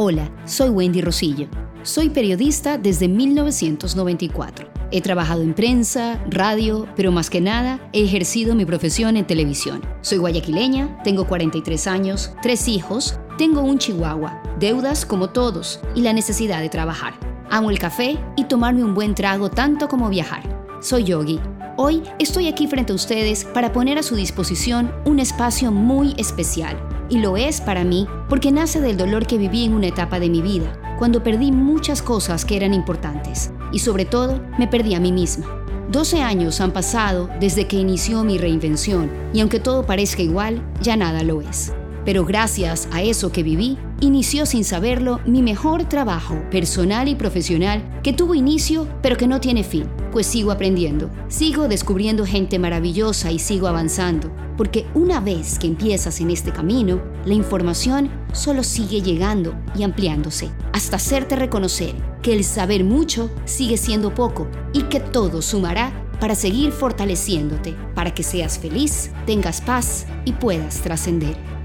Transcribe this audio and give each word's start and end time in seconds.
Hola, 0.00 0.30
soy 0.44 0.68
Wendy 0.68 1.00
Rosillo. 1.00 1.48
Soy 1.82 2.10
periodista 2.10 2.78
desde 2.78 3.08
1994. 3.08 4.68
He 4.92 5.00
trabajado 5.00 5.42
en 5.42 5.54
prensa, 5.54 6.24
radio, 6.30 6.86
pero 6.94 7.10
más 7.10 7.28
que 7.30 7.40
nada 7.40 7.80
he 7.92 8.04
ejercido 8.04 8.54
mi 8.54 8.64
profesión 8.64 9.16
en 9.16 9.26
televisión. 9.26 9.82
Soy 10.02 10.18
guayaquileña, 10.18 11.02
tengo 11.02 11.26
43 11.26 11.88
años, 11.88 12.32
tres 12.42 12.68
hijos, 12.68 13.18
tengo 13.38 13.62
un 13.62 13.78
chihuahua, 13.78 14.40
deudas 14.60 15.04
como 15.04 15.30
todos 15.30 15.80
y 15.96 16.02
la 16.02 16.12
necesidad 16.12 16.60
de 16.60 16.68
trabajar. 16.68 17.14
Amo 17.50 17.68
el 17.68 17.80
café 17.80 18.20
y 18.36 18.44
tomarme 18.44 18.84
un 18.84 18.94
buen 18.94 19.16
trago 19.16 19.50
tanto 19.50 19.88
como 19.88 20.08
viajar. 20.10 20.78
Soy 20.80 21.02
Yogi. 21.02 21.40
Hoy 21.76 22.04
estoy 22.20 22.46
aquí 22.46 22.68
frente 22.68 22.92
a 22.92 22.94
ustedes 22.94 23.44
para 23.46 23.72
poner 23.72 23.98
a 23.98 24.04
su 24.04 24.14
disposición 24.14 24.92
un 25.04 25.18
espacio 25.18 25.72
muy 25.72 26.14
especial 26.18 26.87
y 27.08 27.18
lo 27.18 27.36
es 27.36 27.60
para 27.60 27.84
mí 27.84 28.06
porque 28.28 28.52
nace 28.52 28.80
del 28.80 28.96
dolor 28.96 29.26
que 29.26 29.38
viví 29.38 29.64
en 29.64 29.74
una 29.74 29.86
etapa 29.86 30.20
de 30.20 30.28
mi 30.28 30.42
vida, 30.42 30.78
cuando 30.98 31.22
perdí 31.22 31.52
muchas 31.52 32.02
cosas 32.02 32.44
que 32.44 32.56
eran 32.56 32.74
importantes. 32.74 33.50
Y 33.72 33.78
sobre 33.78 34.04
todo, 34.04 34.40
me 34.58 34.68
perdí 34.68 34.94
a 34.94 35.00
mí 35.00 35.12
misma. 35.12 35.46
12 35.90 36.20
años 36.20 36.60
han 36.60 36.72
pasado 36.72 37.30
desde 37.40 37.66
que 37.66 37.76
inició 37.76 38.22
mi 38.22 38.36
reinvención 38.36 39.10
y 39.32 39.40
aunque 39.40 39.58
todo 39.58 39.86
parezca 39.86 40.20
igual, 40.20 40.62
ya 40.82 40.96
nada 40.96 41.22
lo 41.22 41.40
es. 41.40 41.72
Pero 42.08 42.24
gracias 42.24 42.88
a 42.90 43.02
eso 43.02 43.32
que 43.32 43.42
viví, 43.42 43.76
inició 44.00 44.46
sin 44.46 44.64
saberlo 44.64 45.20
mi 45.26 45.42
mejor 45.42 45.90
trabajo 45.90 46.42
personal 46.50 47.06
y 47.06 47.14
profesional 47.14 47.82
que 48.02 48.14
tuvo 48.14 48.34
inicio 48.34 48.88
pero 49.02 49.18
que 49.18 49.26
no 49.26 49.40
tiene 49.40 49.62
fin, 49.62 49.84
pues 50.10 50.26
sigo 50.26 50.50
aprendiendo, 50.50 51.10
sigo 51.28 51.68
descubriendo 51.68 52.24
gente 52.24 52.58
maravillosa 52.58 53.30
y 53.30 53.38
sigo 53.38 53.68
avanzando, 53.68 54.32
porque 54.56 54.86
una 54.94 55.20
vez 55.20 55.58
que 55.58 55.66
empiezas 55.66 56.18
en 56.22 56.30
este 56.30 56.50
camino, 56.50 57.02
la 57.26 57.34
información 57.34 58.10
solo 58.32 58.64
sigue 58.64 59.02
llegando 59.02 59.54
y 59.76 59.82
ampliándose, 59.82 60.48
hasta 60.72 60.96
hacerte 60.96 61.36
reconocer 61.36 61.94
que 62.22 62.32
el 62.32 62.42
saber 62.44 62.84
mucho 62.84 63.30
sigue 63.44 63.76
siendo 63.76 64.14
poco 64.14 64.48
y 64.72 64.84
que 64.84 65.00
todo 65.00 65.42
sumará 65.42 65.92
para 66.20 66.34
seguir 66.34 66.72
fortaleciéndote, 66.72 67.76
para 67.94 68.14
que 68.14 68.22
seas 68.22 68.58
feliz, 68.58 69.10
tengas 69.26 69.60
paz 69.60 70.06
y 70.24 70.32
puedas 70.32 70.80
trascender. 70.80 71.57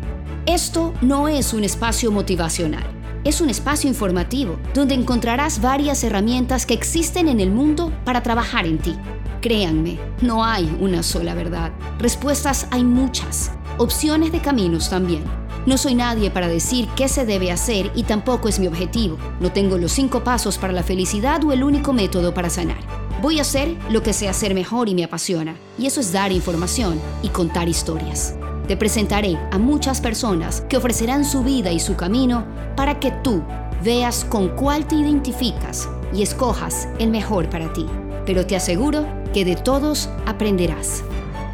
Esto 0.45 0.94
no 0.99 1.30
es 1.30 1.53
un 1.53 1.63
espacio 1.63 2.11
motivacional, 2.11 2.83
es 3.23 3.39
un 3.39 3.49
espacio 3.49 3.89
informativo 3.89 4.58
donde 4.73 4.94
encontrarás 4.94 5.61
varias 5.61 6.03
herramientas 6.03 6.66
que 6.66 6.73
existen 6.73 7.30
en 7.30 7.39
el 7.39 7.49
mundo 7.49 7.94
para 8.03 8.23
trabajar 8.23 8.66
en 8.66 8.77
ti. 8.77 8.94
Créanme, 9.39 9.99
no 10.21 10.44
hay 10.44 10.69
una 10.81 11.02
sola 11.02 11.33
verdad. 11.33 11.71
Respuestas 11.97 12.67
hay 12.71 12.83
muchas, 12.83 13.53
opciones 13.77 14.33
de 14.33 14.41
caminos 14.41 14.89
también. 14.89 15.23
No 15.66 15.77
soy 15.77 15.95
nadie 15.95 16.30
para 16.30 16.49
decir 16.49 16.89
qué 16.97 17.08
se 17.08 17.25
debe 17.25 17.49
hacer 17.49 17.89
y 17.95 18.03
tampoco 18.03 18.49
es 18.49 18.59
mi 18.59 18.67
objetivo. 18.67 19.17
No 19.39 19.53
tengo 19.53 19.77
los 19.77 19.94
cinco 19.94 20.25
pasos 20.25 20.58
para 20.58 20.73
la 20.73 20.83
felicidad 20.83 21.41
o 21.45 21.53
el 21.53 21.64
único 21.64 21.94
método 21.94 22.33
para 22.33 22.49
sanar. 22.49 22.81
Voy 23.21 23.39
a 23.39 23.44
hacer 23.44 23.77
lo 23.89 24.03
que 24.03 24.11
sé 24.11 24.27
hacer 24.27 24.53
mejor 24.53 24.89
y 24.89 24.95
me 24.95 25.05
apasiona, 25.05 25.55
y 25.80 25.86
eso 25.86 26.02
es 26.02 26.11
dar 26.11 26.33
información 26.33 26.99
y 27.21 27.30
contar 27.30 27.69
historias. 27.69 28.36
Te 28.67 28.78
presentaré 28.78 29.38
a 29.52 29.58
muchas 29.58 30.00
personas 30.00 30.61
que 30.69 30.78
ofrecerán 30.78 31.25
su 31.25 31.44
vida 31.44 31.72
y 31.72 31.80
su 31.81 31.97
camino 31.97 32.45
para 32.78 33.00
que 33.00 33.11
tú 33.11 33.44
veas 33.83 34.23
con 34.23 34.50
cuál 34.55 34.88
te 34.88 34.95
identificas 34.95 35.89
y 36.14 36.22
escojas 36.23 36.88
el 36.97 37.09
mejor 37.09 37.50
para 37.50 37.73
ti. 37.73 37.86
Pero 38.25 38.45
te 38.45 38.55
aseguro 38.55 39.05
que 39.33 39.44
de 39.44 39.58
todos 39.58 40.09
aprenderás. 40.25 41.03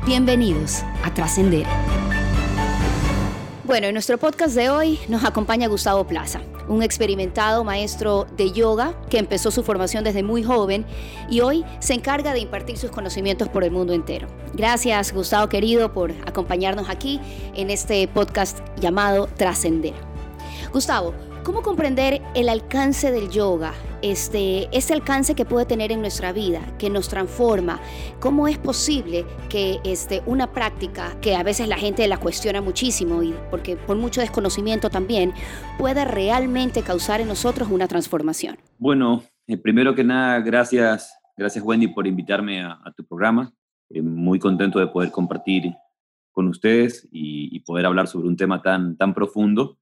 Bienvenidos 0.06 0.84
a 1.04 1.12
Trascender. 1.12 1.66
Bueno, 3.70 3.86
en 3.86 3.94
nuestro 3.94 4.18
podcast 4.18 4.56
de 4.56 4.72
hoy 4.72 5.00
nos 5.10 5.24
acompaña 5.24 5.68
Gustavo 5.68 6.08
Plaza 6.08 6.42
un 6.68 6.82
experimentado 6.82 7.64
maestro 7.64 8.26
de 8.36 8.52
yoga 8.52 8.96
que 9.12 9.20
empezó 9.20 9.52
su 9.52 9.62
formación 9.62 10.04
desde 10.04 10.24
muy 10.24 10.42
joven 10.42 10.88
y 11.30 11.42
hoy 11.42 11.64
se 11.80 11.94
encarga 11.94 12.34
de 12.34 12.40
impartir 12.40 12.80
sus 12.80 12.90
conocimientos 12.90 13.48
por 13.48 13.64
el 13.64 13.70
mundo 13.70 13.94
entero. 13.94 14.28
Gracias, 14.56 15.14
Gustavo 15.14 15.50
querido, 15.50 15.94
por 15.94 16.12
acompañarnos 16.26 16.90
aquí 16.90 17.22
en 17.54 17.70
este 17.70 18.08
podcast 18.08 18.60
llamado 18.80 19.28
Trascender. 19.28 19.94
Gustavo, 20.74 21.14
¿Cómo 21.44 21.62
comprender 21.62 22.22
el 22.36 22.50
alcance 22.50 23.12
del 23.12 23.30
yoga? 23.30 23.74
Este, 24.02 24.68
ese 24.76 24.94
alcance 24.94 25.36
que 25.36 25.46
puede 25.46 25.66
tener 25.66 25.92
en 25.92 26.02
nuestra 26.02 26.34
vida, 26.34 26.62
que 26.78 26.90
nos 26.90 27.08
transforma. 27.08 27.80
¿Cómo 28.20 28.48
es 28.48 28.58
posible 28.58 29.26
que 29.50 29.80
este, 29.86 30.22
una 30.26 30.52
práctica 30.52 31.16
que 31.22 31.36
a 31.36 31.44
veces 31.44 31.70
la 31.70 31.78
gente 31.78 32.06
la 32.08 32.18
cuestiona 32.18 32.62
muchísimo 32.62 33.24
y 33.24 33.34
porque 33.50 33.78
por 33.78 33.96
mucho 33.96 34.20
desconocimiento 34.20 34.90
también 34.90 35.34
pueda 35.78 36.04
realmente 36.04 36.82
causar 36.82 37.22
en 37.22 37.30
nosotros 37.30 37.70
una 37.72 37.88
transformación? 37.88 38.58
Bueno, 38.78 39.24
eh, 39.48 39.58
primero 39.58 39.96
que 39.96 40.04
nada, 40.04 40.42
gracias, 40.42 41.18
gracias 41.38 41.64
Wendy 41.64 41.88
por 41.88 42.06
invitarme 42.06 42.62
a, 42.62 42.94
tu 42.96 43.06
programa. 43.06 43.54
Eh, 43.90 44.02
muy 44.02 44.40
contento 44.40 44.78
de 44.80 44.88
poder 44.88 45.10
compartir 45.10 45.74
con 46.32 46.48
ustedes 46.48 47.08
y, 47.12 47.56
y 47.56 47.62
poder 47.62 47.86
hablar 47.86 48.08
sobre 48.08 48.28
un 48.28 48.36
tema 48.36 48.62
tan, 48.62 48.98
tan 48.98 49.14
profundo 49.14 49.79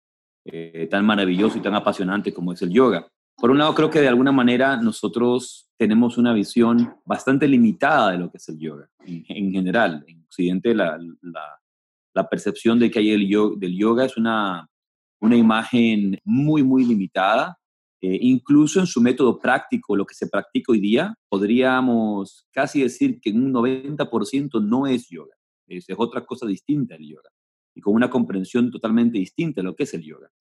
eh, 0.50 0.88
tan 0.90 1.06
maravilloso 1.06 1.58
y 1.58 1.62
tan 1.62 1.76
apasionante 1.76 2.34
como 2.34 2.54
es 2.54 2.62
el 2.62 2.70
yoga. 2.70 3.08
Por 3.36 3.52
un 3.52 3.58
lado, 3.58 3.76
creo 3.76 3.90
que 3.90 4.00
de 4.00 4.08
alguna 4.08 4.32
manera 4.32 4.78
nosotros 4.78 5.70
tenemos 5.78 6.18
una 6.18 6.34
visión 6.34 6.96
bastante 7.06 7.48
limitada 7.48 8.12
de 8.12 8.18
lo 8.18 8.32
que 8.32 8.38
es 8.38 8.50
el 8.50 8.58
yoga. 8.58 8.90
En, 9.06 9.52
general, 9.52 10.04
en 10.08 10.24
Occidente 10.24 10.74
la, 10.74 10.98
la, 12.14 12.30
percepción 12.30 12.80
de 12.80 12.90
que 12.90 13.00
hay 13.00 13.12
el 13.12 13.28
yoga, 13.28 13.56
del 13.60 13.78
yoga 13.78 14.06
es 14.06 14.18
una, 14.18 14.68
una 15.20 15.36
imagen 15.36 16.20
muy, 16.24 16.64
muy 16.64 16.84
limitada. 16.86 17.60
Eh, 18.02 18.18
incluso 18.22 18.80
en 18.80 18.88
su 18.88 19.02
método 19.02 19.38
práctico, 19.40 19.96
lo 19.96 20.06
que 20.06 20.16
se 20.16 20.28
practica 20.28 20.72
hoy 20.72 20.80
día, 20.80 21.14
podríamos 21.30 22.48
casi 22.52 22.82
decir 22.82 23.20
que 23.20 23.32
un 23.32 23.54
90% 23.54 24.64
no 24.64 24.88
es 24.88 25.10
yoga. 25.10 25.36
Es, 25.68 25.90
es 25.90 25.96
otra 26.00 26.26
cosa 26.26 26.48
distinta 26.48 26.96
el 26.96 27.08
yoga 27.08 27.30
y 27.78 27.82
con 27.82 27.94
una 27.94 28.10
comprensión 28.10 28.72
totalmente 28.72 29.20
distinta 29.20 29.62
de 29.62 29.66
lo 29.66 29.76
que 29.76 29.84
es 29.84 29.94
el 29.94 30.02
yoga. 30.02 30.32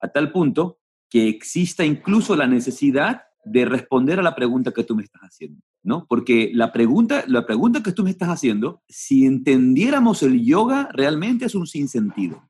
A 0.00 0.08
tal 0.08 0.32
punto 0.32 0.78
que 1.10 1.28
exista 1.28 1.84
incluso 1.84 2.34
la 2.34 2.46
necesidad 2.46 3.24
de 3.44 3.66
responder 3.66 4.18
a 4.18 4.22
la 4.22 4.34
pregunta 4.34 4.72
que 4.72 4.82
tú 4.82 4.96
me 4.96 5.02
estás 5.02 5.20
haciendo, 5.22 5.60
¿no? 5.82 6.06
Porque 6.08 6.50
la 6.54 6.72
pregunta, 6.72 7.24
la 7.28 7.44
pregunta 7.44 7.82
que 7.82 7.92
tú 7.92 8.02
me 8.02 8.10
estás 8.10 8.30
haciendo, 8.30 8.82
si 8.88 9.26
entendiéramos 9.26 10.22
el 10.22 10.42
yoga, 10.42 10.88
realmente 10.92 11.44
es 11.44 11.54
un 11.54 11.66
sinsentido. 11.66 12.48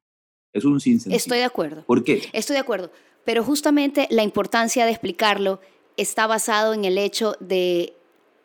Es 0.53 0.65
un 0.65 0.81
sinsentido. 0.81 1.17
Estoy 1.17 1.39
de 1.39 1.45
acuerdo. 1.45 1.84
¿Por 1.84 2.05
qué? 2.05 2.23
Estoy 2.33 2.55
de 2.55 2.61
acuerdo. 2.61 2.91
Pero 3.25 3.43
justamente 3.43 4.07
la 4.11 4.23
importancia 4.23 4.84
de 4.84 4.93
explicarlo 4.93 5.61
está 5.97 6.28
basado 6.28 6.73
en 6.73 6.84
el 6.84 6.97
hecho 6.97 7.34
de 7.41 7.95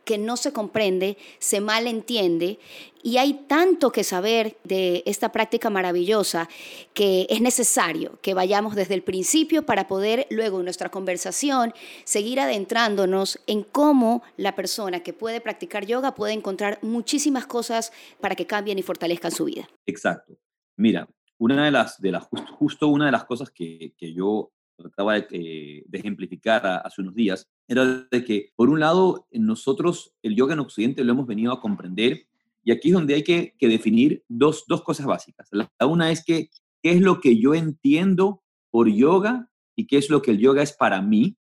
que 0.05 0.17
no 0.17 0.37
se 0.37 0.53
comprende, 0.53 1.17
se 1.39 1.61
malentiende 1.61 2.59
y 3.03 3.17
hay 3.17 3.45
tanto 3.47 3.91
que 3.91 4.03
saber 4.03 4.57
de 4.63 5.03
esta 5.05 5.31
práctica 5.31 5.69
maravillosa 5.69 6.49
que 6.93 7.27
es 7.29 7.41
necesario 7.41 8.19
que 8.21 8.33
vayamos 8.33 8.75
desde 8.75 8.93
el 8.93 9.03
principio 9.03 9.65
para 9.65 9.87
poder 9.87 10.27
luego 10.29 10.59
en 10.59 10.65
nuestra 10.65 10.89
conversación 10.89 11.73
seguir 12.03 12.39
adentrándonos 12.39 13.39
en 13.47 13.63
cómo 13.63 14.23
la 14.37 14.55
persona 14.55 15.01
que 15.01 15.13
puede 15.13 15.41
practicar 15.41 15.85
yoga 15.85 16.15
puede 16.15 16.33
encontrar 16.33 16.79
muchísimas 16.81 17.45
cosas 17.45 17.91
para 18.19 18.35
que 18.35 18.47
cambien 18.47 18.79
y 18.79 18.83
fortalezcan 18.83 19.31
su 19.31 19.45
vida. 19.45 19.67
Exacto. 19.85 20.37
Mira, 20.77 21.07
una 21.37 21.65
de 21.65 21.71
las, 21.71 21.99
de 21.99 22.11
las 22.11 22.27
justo, 22.57 22.87
una 22.87 23.07
de 23.07 23.11
las 23.11 23.25
cosas 23.25 23.49
que, 23.49 23.93
que 23.97 24.13
yo 24.13 24.51
de, 24.81 25.27
eh, 25.31 25.83
de 25.87 25.99
ejemplificar 25.99 26.81
hace 26.83 27.01
unos 27.01 27.15
días 27.15 27.47
era 27.67 28.07
de 28.09 28.23
que, 28.25 28.51
por 28.55 28.69
un 28.69 28.79
lado, 28.79 29.27
nosotros 29.31 30.13
el 30.21 30.35
yoga 30.35 30.53
en 30.53 30.59
Occidente 30.59 31.03
lo 31.03 31.13
hemos 31.13 31.27
venido 31.27 31.53
a 31.53 31.61
comprender 31.61 32.27
y 32.63 32.71
aquí 32.71 32.89
es 32.89 32.93
donde 32.93 33.15
hay 33.15 33.23
que, 33.23 33.55
definir 33.59 34.23
dos, 34.27 34.65
cosas 34.83 35.05
básicas. 35.05 35.47
La, 35.51 35.69
una 35.85 36.11
es 36.11 36.23
que, 36.23 36.49
qué 36.81 36.91
es 36.91 37.01
lo 37.01 37.19
que 37.19 37.39
yo 37.39 37.55
entiendo 37.55 38.43
por 38.69 38.89
yoga 38.89 39.49
y 39.75 39.87
qué 39.87 39.97
es 39.97 40.09
lo 40.09 40.21
que 40.21 40.31
el 40.31 40.39
yoga 40.39 40.61
es 40.61 40.73
para 40.73 41.01
mí. 41.01 41.37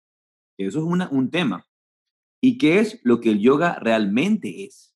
Eso 0.58 0.80
es 0.80 1.10
un 1.12 1.30
tema. 1.30 1.66
Y 2.42 2.58
qué 2.58 2.80
es 2.80 3.00
lo 3.04 3.20
que 3.20 3.32
el 3.32 3.40
yoga 3.40 3.78
realmente 3.80 4.64
es. 4.64 4.96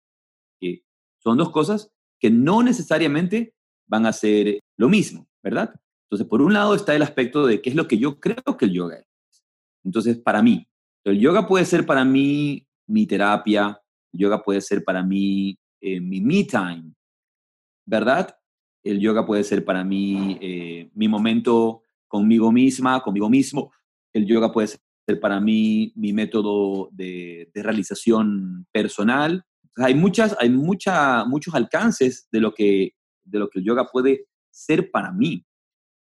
Que 0.60 0.84
son 1.20 1.38
dos 1.38 1.52
cosas 1.52 1.92
que 2.20 2.30
no 2.30 2.64
necesariamente 2.64 3.54
van 3.86 4.06
a 4.06 4.14
ser 4.14 4.60
lo 4.78 4.88
mismo, 4.88 5.28
¿verdad? 5.42 5.74
Entonces, 6.14 6.30
por 6.30 6.44
un 6.44 6.54
lado 6.54 6.76
está 6.76 6.94
el 6.94 7.02
aspecto 7.02 7.48
de 7.48 7.60
qué 7.60 7.72
es 7.72 7.76
lo 7.76 7.88
que 7.88 7.98
yo 7.98 8.20
creo 8.20 8.56
que 8.56 8.66
el 8.66 8.72
yoga 8.72 8.98
es. 8.98 9.08
Entonces, 9.84 10.16
para 10.16 10.44
mí, 10.44 10.68
el 11.04 11.20
yoga 11.20 11.48
puede 11.48 11.66
ser 11.66 11.88
para 11.88 12.06
mí 12.06 12.68
mi 12.86 13.08
terapia, 13.08 13.82
el 14.12 14.20
yoga 14.20 14.44
puede 14.44 14.62
ser 14.62 14.84
para 14.84 15.02
mí 15.02 15.58
eh, 15.82 16.00
mi 16.00 16.22
me 16.22 16.44
time, 16.44 16.94
¿verdad? 17.84 18.38
El 18.84 19.00
yoga 19.00 19.26
puede 19.26 19.44
ser 19.44 19.66
para 19.66 19.84
mí 19.84 20.38
eh, 20.40 20.92
mi 20.94 21.08
momento 21.08 21.82
conmigo 22.08 22.52
misma, 22.52 23.02
conmigo 23.02 23.28
mismo. 23.28 23.72
El 24.14 24.28
yoga 24.28 24.52
puede 24.52 24.68
ser 24.68 25.20
para 25.20 25.40
mí 25.40 25.94
mi 25.96 26.14
método 26.14 26.90
de, 26.92 27.50
realización 27.56 28.68
personal. 28.72 29.44
hay 29.78 29.96
muchas, 29.96 30.38
hay 30.40 30.52
mucha, 30.52 31.26
muchos 31.26 31.56
alcances 31.56 32.28
de 32.32 32.40
lo, 32.40 32.54
que, 32.54 32.94
de 33.24 33.40
lo 33.40 33.50
que 33.50 33.58
el 33.58 33.66
yoga 33.66 33.88
puede 33.88 34.28
ser 34.52 34.92
para 34.92 35.12
mí. 35.12 35.44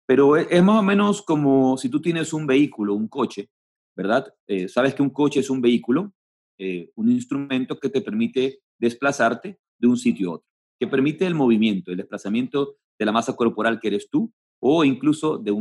Pero 0.06 0.36
es, 0.36 0.62
más 0.62 0.80
o 0.80 0.82
menos 0.82 1.22
como 1.22 1.76
si 1.76 1.88
tú 1.88 2.00
tienes 2.00 2.32
un 2.32 2.46
vehículo, 2.46 2.94
un 2.94 3.08
coche, 3.08 3.50
¿verdad? 3.96 4.32
Eh, 4.46 4.68
sabes 4.68 4.94
que 4.94 5.02
un 5.02 5.10
coche 5.10 5.40
es 5.40 5.50
un 5.50 5.60
vehículo, 5.60 6.12
eh, 6.58 6.90
un 6.96 7.10
instrumento 7.10 7.78
que 7.78 7.88
te 7.88 8.00
permite 8.00 8.60
desplazarte 8.78 9.58
de 9.78 9.88
un 9.88 9.96
sitio 9.96 10.30
a 10.30 10.34
otro, 10.34 10.48
que 10.78 10.86
permite 10.86 11.26
el 11.26 11.34
movimiento, 11.34 11.90
el 11.90 11.96
desplazamiento 11.96 12.76
de 12.98 13.06
la 13.06 13.12
masa 13.12 13.34
corporal 13.34 13.80
que 13.80 13.88
eres 13.88 14.08
tú, 14.10 14.32
o 14.60 14.84
incluso 14.84 15.38
de, 15.38 15.52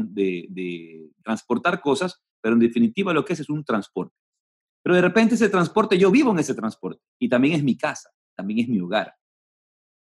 de 0.49 1.09
transportar 1.23 1.81
cosas, 1.81 2.21
pero 2.41 2.53
en 2.53 2.59
definitiva 2.59 3.13
lo 3.13 3.25
que 3.25 3.33
es 3.33 3.39
es 3.39 3.49
un 3.49 3.63
transporte. 3.63 4.15
Pero 4.83 4.95
de 4.95 5.01
repente 5.01 5.35
ese 5.35 5.49
transporte, 5.49 5.97
yo 5.97 6.11
vivo 6.11 6.31
en 6.31 6.39
ese 6.39 6.53
transporte 6.53 7.01
y 7.19 7.29
también 7.29 7.55
es 7.55 7.63
mi 7.63 7.77
casa, 7.77 8.09
también 8.35 8.59
es 8.59 8.67
mi 8.67 8.79
hogar. 8.79 9.15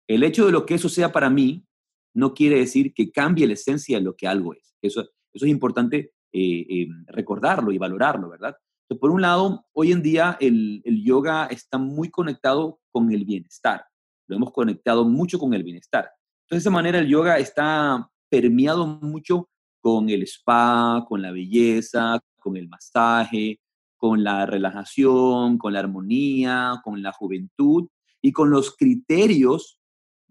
El 0.08 0.24
hecho 0.24 0.46
de 0.46 0.52
lo 0.52 0.66
que 0.66 0.74
eso 0.74 0.88
sea 0.88 1.12
para 1.12 1.30
mí 1.30 1.64
no 2.14 2.34
quiere 2.34 2.58
decir 2.58 2.92
que 2.94 3.10
cambie 3.10 3.46
la 3.46 3.54
esencia 3.54 3.98
de 3.98 4.04
lo 4.04 4.14
que 4.14 4.26
algo 4.26 4.54
es. 4.54 4.74
Eso, 4.82 5.02
eso 5.32 5.44
es 5.46 5.50
importante 5.50 6.12
eh, 6.32 6.66
eh, 6.68 6.88
recordarlo 7.06 7.72
y 7.72 7.78
valorarlo, 7.78 8.30
¿verdad? 8.30 8.56
por 9.00 9.10
un 9.10 9.22
lado, 9.22 9.66
hoy 9.72 9.92
en 9.92 10.02
día 10.02 10.36
el, 10.40 10.82
el 10.84 11.02
yoga 11.02 11.46
está 11.46 11.78
muy 11.78 12.10
conectado 12.10 12.80
con 12.90 13.10
el 13.12 13.24
bienestar. 13.24 13.84
Lo 14.26 14.36
hemos 14.36 14.52
conectado 14.52 15.04
mucho 15.04 15.38
con 15.38 15.54
el 15.54 15.62
bienestar. 15.62 16.10
Entonces, 16.44 16.64
de 16.64 16.68
esa 16.68 16.70
manera, 16.70 16.98
el 16.98 17.08
yoga 17.08 17.38
está 17.38 18.08
permeado 18.28 18.86
mucho 18.86 19.48
con 19.80 20.08
el 20.08 20.22
spa, 20.22 21.04
con 21.08 21.22
la 21.22 21.32
belleza, 21.32 22.20
con 22.38 22.56
el 22.56 22.68
masaje, 22.68 23.60
con 23.96 24.24
la 24.24 24.46
relajación, 24.46 25.58
con 25.58 25.72
la 25.72 25.80
armonía, 25.80 26.80
con 26.82 27.02
la 27.02 27.12
juventud 27.12 27.88
y 28.20 28.32
con 28.32 28.50
los 28.50 28.76
criterios 28.76 29.78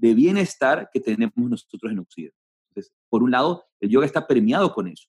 de 0.02 0.16
bienestar 0.16 0.90
que 0.92 1.00
tenemos 1.00 1.34
nosotros 1.36 1.92
en 1.92 2.00
Occidente. 2.00 2.36
Entonces, 2.70 2.92
por 3.08 3.22
un 3.22 3.32
lado, 3.32 3.66
el 3.80 3.90
yoga 3.90 4.08
está 4.08 4.26
premiado 4.26 4.74
con 4.74 4.88
eso. 4.88 5.08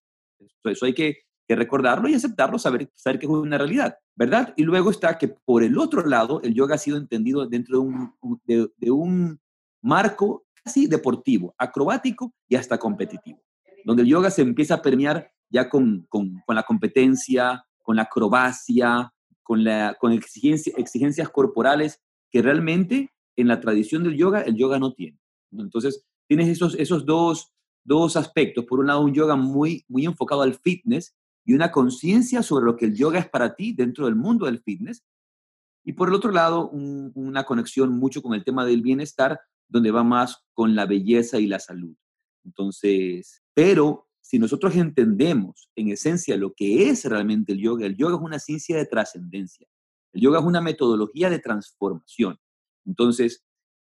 Eso 0.64 0.86
hay 0.86 0.94
que, 0.94 1.16
recordarlo 1.48 2.08
y 2.08 2.14
aceptarlo, 2.14 2.58
saber, 2.58 2.90
saber 2.94 3.18
que 3.18 3.26
es 3.26 3.30
una 3.30 3.58
realidad, 3.58 3.98
¿verdad? 4.16 4.54
Y 4.56 4.62
luego 4.62 4.90
está 4.90 5.18
que 5.18 5.28
por 5.28 5.62
el 5.62 5.76
otro 5.76 6.02
lado, 6.06 6.40
el 6.40 6.54
yoga 6.54 6.76
ha 6.76 6.78
sido 6.78 6.96
entendido 6.96 7.46
dentro 7.46 7.76
de 7.76 7.84
un, 7.84 8.70
de, 8.78 8.90
un 8.90 9.38
marco 9.82 10.46
casi 10.64 10.86
deportivo, 10.86 11.54
acrobático 11.58 12.32
y 12.48 12.56
hasta 12.56 12.78
competitivo, 12.78 13.42
donde 13.84 14.02
el 14.02 14.08
yoga 14.08 14.30
se 14.30 14.40
empieza 14.40 14.76
a 14.76 14.80
permear 14.80 15.30
ya 15.50 15.68
con, 15.68 16.06
con, 16.08 16.42
la 16.48 16.62
competencia, 16.62 17.62
con 17.82 17.96
la 17.96 18.04
acrobacia, 18.04 19.12
con, 19.42 19.62
la, 19.62 19.94
con 20.00 20.12
exigencias 20.12 21.28
corporales 21.28 22.00
que 22.30 22.40
realmente 22.40 23.10
en 23.36 23.48
la 23.48 23.60
tradición 23.60 24.04
del 24.04 24.16
yoga, 24.16 24.42
el 24.42 24.56
yoga 24.56 24.78
no 24.78 24.92
tiene. 24.92 25.18
Entonces, 25.52 26.04
tienes 26.28 26.48
esos, 26.48 26.74
esos 26.76 27.04
dos, 27.06 27.52
dos 27.84 28.16
aspectos. 28.16 28.64
Por 28.64 28.80
un 28.80 28.86
lado, 28.86 29.00
un 29.00 29.14
yoga 29.14 29.36
muy, 29.36 29.84
muy 29.88 30.04
enfocado 30.04 30.42
al 30.42 30.54
fitness 30.54 31.14
y 31.44 31.54
una 31.54 31.70
conciencia 31.70 32.42
sobre 32.42 32.64
lo 32.64 32.76
que 32.76 32.86
el 32.86 32.94
yoga 32.94 33.18
es 33.18 33.28
para 33.28 33.54
ti 33.54 33.72
dentro 33.72 34.06
del 34.06 34.16
mundo 34.16 34.46
del 34.46 34.60
fitness. 34.60 35.04
Y 35.84 35.94
por 35.94 36.08
el 36.08 36.14
otro 36.14 36.30
lado, 36.30 36.70
una 36.70 37.44
conexión 37.44 37.92
mucho 37.92 38.22
con 38.22 38.34
el 38.34 38.44
tema 38.44 38.64
del 38.64 38.82
bienestar, 38.82 39.40
donde 39.68 39.90
va 39.90 40.04
más 40.04 40.44
con 40.52 40.74
la 40.74 40.86
belleza 40.86 41.38
y 41.38 41.46
la 41.46 41.58
salud. 41.58 41.96
Entonces, 42.44 43.42
pero 43.54 44.08
si 44.20 44.38
nosotros 44.38 44.76
entendemos 44.76 45.68
en 45.74 45.88
esencia 45.88 46.36
lo 46.36 46.54
que 46.54 46.88
es 46.88 47.04
realmente 47.04 47.52
el 47.52 47.58
yoga, 47.58 47.86
el 47.86 47.96
yoga 47.96 48.16
es 48.16 48.22
una 48.22 48.38
ciencia 48.38 48.76
de 48.76 48.86
trascendencia. 48.86 49.66
El 50.12 50.22
yoga 50.22 50.38
es 50.38 50.44
una 50.44 50.60
metodología 50.60 51.30
de 51.30 51.38
transformación. 51.38 52.38
Entonces, 52.86 53.42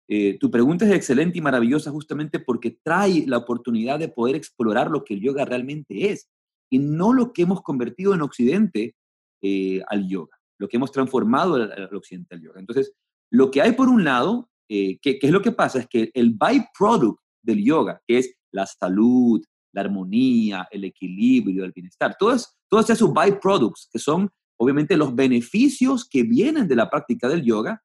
eh, 0.08 0.38
tu 0.38 0.50
pregunta 0.50 0.84
es 0.84 0.92
excelente 0.92 1.38
y 1.38 1.40
maravillosa 1.40 1.90
justamente 1.90 2.40
porque 2.40 2.78
trae 2.82 3.24
la 3.26 3.38
oportunidad 3.38 3.98
de 3.98 4.08
poder 4.08 4.36
explorar 4.36 4.90
lo 4.90 5.04
que 5.04 5.14
el 5.14 5.20
yoga 5.20 5.44
realmente 5.44 6.10
es 6.10 6.28
y 6.70 6.78
no 6.78 7.12
lo 7.12 7.32
que 7.32 7.42
hemos 7.42 7.62
convertido 7.62 8.14
en 8.14 8.22
Occidente 8.22 8.94
eh, 9.42 9.82
al 9.88 10.08
yoga, 10.08 10.36
lo 10.58 10.68
que 10.68 10.76
hemos 10.76 10.92
transformado 10.92 11.54
al, 11.54 11.94
Occidente 11.94 12.34
al 12.34 12.42
yoga. 12.42 12.60
Entonces, 12.60 12.92
lo 13.30 13.50
que 13.50 13.62
hay 13.62 13.72
por 13.72 13.88
un 13.88 14.04
lado, 14.04 14.50
eh, 14.68 14.98
¿qué 15.00 15.18
es 15.20 15.30
lo 15.30 15.42
que 15.42 15.52
pasa? 15.52 15.80
Es 15.80 15.86
que 15.86 16.10
el 16.14 16.30
byproduct 16.30 17.20
del 17.42 17.64
yoga, 17.64 18.00
que 18.06 18.18
es 18.18 18.34
la 18.52 18.66
salud, 18.66 19.42
la 19.72 19.82
armonía, 19.82 20.68
el 20.70 20.84
equilibrio, 20.84 21.64
el 21.64 21.72
bienestar, 21.72 22.16
todos, 22.18 22.54
todos 22.68 22.90
esos 22.90 23.12
byproducts 23.12 23.88
que 23.90 23.98
son 23.98 24.30
obviamente 24.58 24.96
los 24.96 25.14
beneficios 25.14 26.08
que 26.08 26.22
vienen 26.22 26.68
de 26.68 26.76
la 26.76 26.88
práctica 26.88 27.28
del 27.28 27.42
yoga, 27.42 27.82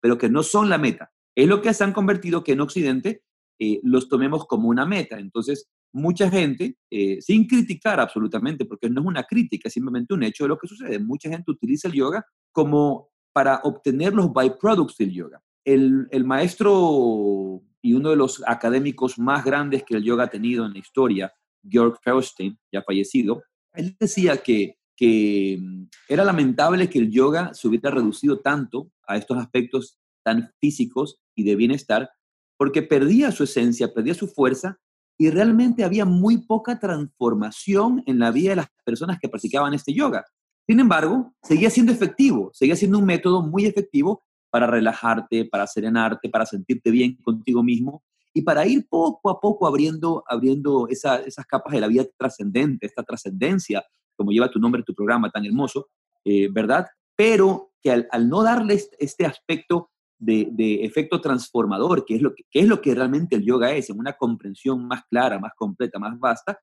pero 0.00 0.18
que 0.18 0.28
no 0.28 0.42
son 0.42 0.68
la 0.68 0.78
meta. 0.78 1.10
Es 1.34 1.46
lo 1.48 1.62
que 1.62 1.72
se 1.74 1.84
han 1.84 1.92
convertido 1.92 2.42
que 2.42 2.52
en 2.52 2.60
Occidente 2.60 3.22
eh, 3.58 3.80
los 3.82 4.08
tomemos 4.08 4.46
como 4.46 4.68
una 4.68 4.86
meta. 4.86 5.18
Entonces, 5.18 5.68
mucha 5.92 6.30
gente, 6.30 6.76
eh, 6.90 7.20
sin 7.20 7.46
criticar 7.46 8.00
absolutamente, 8.00 8.64
porque 8.64 8.90
no 8.90 9.00
es 9.00 9.06
una 9.06 9.24
crítica, 9.24 9.68
es 9.68 9.74
simplemente 9.74 10.14
un 10.14 10.22
hecho 10.22 10.44
de 10.44 10.48
lo 10.48 10.58
que 10.58 10.68
sucede, 10.68 10.98
mucha 10.98 11.28
gente 11.28 11.50
utiliza 11.50 11.88
el 11.88 11.94
yoga 11.94 12.24
como 12.52 13.10
para 13.32 13.60
obtener 13.64 14.14
los 14.14 14.32
byproducts 14.32 14.96
del 14.96 15.12
yoga. 15.12 15.42
El, 15.64 16.08
el 16.10 16.24
maestro 16.24 17.62
y 17.82 17.92
uno 17.92 18.10
de 18.10 18.16
los 18.16 18.42
académicos 18.46 19.18
más 19.18 19.44
grandes 19.44 19.84
que 19.84 19.96
el 19.96 20.04
yoga 20.04 20.24
ha 20.24 20.30
tenido 20.30 20.66
en 20.66 20.72
la 20.72 20.78
historia, 20.78 21.32
Georg 21.68 21.98
Feuerstein, 22.02 22.58
ya 22.72 22.82
fallecido, 22.82 23.42
él 23.74 23.96
decía 23.98 24.38
que 24.38 24.77
que 24.98 25.58
mm, 25.62 25.84
era 26.08 26.24
lamentable 26.24 26.90
que 26.90 26.98
el 26.98 27.10
yoga 27.10 27.54
se 27.54 27.68
hubiera 27.68 27.90
reducido 27.90 28.40
tanto 28.40 28.90
a 29.06 29.16
estos 29.16 29.38
aspectos 29.38 29.98
tan 30.24 30.50
físicos 30.60 31.20
y 31.34 31.44
de 31.44 31.56
bienestar, 31.56 32.10
porque 32.58 32.82
perdía 32.82 33.30
su 33.30 33.44
esencia, 33.44 33.94
perdía 33.94 34.14
su 34.14 34.26
fuerza 34.26 34.78
y 35.16 35.30
realmente 35.30 35.84
había 35.84 36.04
muy 36.04 36.38
poca 36.38 36.78
transformación 36.80 38.02
en 38.06 38.18
la 38.18 38.32
vida 38.32 38.50
de 38.50 38.56
las 38.56 38.68
personas 38.84 39.18
que 39.20 39.28
practicaban 39.28 39.72
este 39.72 39.94
yoga. 39.94 40.24
Sin 40.66 40.80
embargo, 40.80 41.32
seguía 41.42 41.70
siendo 41.70 41.92
efectivo, 41.92 42.50
seguía 42.52 42.76
siendo 42.76 42.98
un 42.98 43.06
método 43.06 43.42
muy 43.42 43.66
efectivo 43.66 44.24
para 44.50 44.66
relajarte, 44.66 45.44
para 45.44 45.66
serenarte, 45.66 46.28
para 46.28 46.44
sentirte 46.44 46.90
bien 46.90 47.16
contigo 47.22 47.62
mismo 47.62 48.02
y 48.34 48.42
para 48.42 48.66
ir 48.66 48.86
poco 48.88 49.30
a 49.30 49.40
poco 49.40 49.66
abriendo, 49.66 50.24
abriendo 50.26 50.88
esas 50.88 51.46
capas 51.46 51.72
de 51.72 51.80
la 51.80 51.86
vida 51.86 52.04
trascendente, 52.16 52.86
esta 52.86 53.02
trascendencia 53.02 53.84
como 54.18 54.32
lleva 54.32 54.50
tu 54.50 54.58
nombre, 54.58 54.82
tu 54.82 54.94
programa 54.94 55.30
tan 55.30 55.46
hermoso, 55.46 55.88
eh, 56.24 56.48
¿verdad? 56.50 56.88
Pero 57.16 57.70
que 57.80 57.92
al, 57.92 58.28
no 58.28 58.42
darle 58.42 58.82
este 58.98 59.24
aspecto 59.24 59.90
de, 60.18 60.84
efecto 60.84 61.20
transformador, 61.20 62.04
que 62.04 62.16
es, 62.16 62.22
lo 62.22 62.34
que, 62.34 62.44
es 62.52 62.66
lo 62.66 62.80
que 62.80 62.94
realmente 62.94 63.36
el 63.36 63.44
yoga 63.44 63.72
es, 63.72 63.88
en 63.90 64.00
una 64.00 64.14
comprensión 64.14 64.86
más 64.86 65.04
clara, 65.08 65.38
más 65.38 65.52
completa, 65.56 66.00
más 66.00 66.18
vasta, 66.18 66.58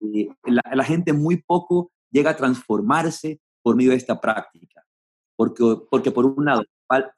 eh, 0.00 0.28
la, 0.44 0.84
gente 0.84 1.12
muy 1.12 1.42
poco 1.42 1.92
llega 2.10 2.32
a 2.32 2.36
transformarse 2.36 3.40
por 3.62 3.76
medio 3.76 3.92
de 3.92 3.96
esta 3.96 4.20
práctica. 4.20 4.82
Porque, 5.36 5.62
porque 5.90 6.10
por 6.10 6.26
un 6.26 6.44
lado 6.44 6.64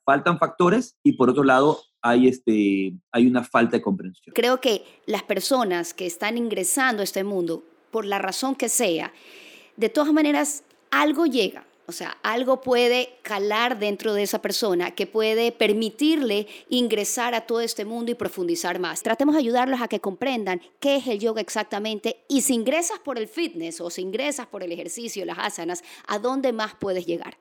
faltan 0.05 0.39
factores 0.39 0.97
y 1.03 1.13
por 1.13 1.31
otro 1.31 1.45
lado 1.45 1.79
hay, 2.03 2.29
este, 2.29 2.95
hay 3.13 3.27
una 3.27 3.45
falta 3.45 3.77
de 3.77 3.83
comprensión. 3.83 4.35
Creo 4.35 4.61
que 4.61 4.85
las 5.07 5.23
personas 5.23 5.95
que 5.95 6.07
están 6.07 6.37
ingresando 6.37 7.01
a 7.01 7.05
este 7.05 7.25
mundo, 7.25 7.63
por 7.91 8.05
la 8.05 8.19
razón 8.19 8.55
que 8.55 8.69
sea, 8.69 9.13
de 9.79 9.89
todas 9.89 10.13
maneras, 10.13 10.65
algo 10.91 11.25
llega. 11.25 11.65
O 11.87 11.93
sea, 11.93 12.19
algo 12.23 12.61
puede 12.61 13.19
calar 13.23 13.79
dentro 13.79 14.13
de 14.13 14.23
esa 14.23 14.43
persona 14.43 14.91
que 14.91 15.07
puede 15.07 15.53
permitirle 15.53 16.47
ingresar 16.69 17.35
a 17.35 17.47
todo 17.47 17.63
este 17.63 17.87
mundo 17.87 18.11
y 18.11 18.15
profundizar 18.15 18.79
más. 18.79 19.03
Tratemos 19.03 19.35
de 19.35 19.41
ayudarlos 19.41 19.81
a 19.81 19.89
que 19.89 20.01
comprendan 20.01 20.61
qué 20.81 20.97
es 20.97 21.07
el 21.07 21.19
yoga 21.19 21.41
exactamente 21.41 22.25
y 22.29 22.43
si 22.43 22.55
ingresas 22.55 22.99
por 22.99 23.17
el 23.19 23.27
fitness 23.27 23.81
o 23.81 23.89
si 23.89 24.03
ingresas 24.03 24.47
por 24.49 24.63
el 24.63 24.73
ejercicio, 24.73 25.25
las 25.25 25.39
asanas, 25.39 25.83
¿a 26.07 26.19
dónde 26.19 26.53
más 26.53 26.75
puedes 26.75 27.07
llegar? 27.07 27.39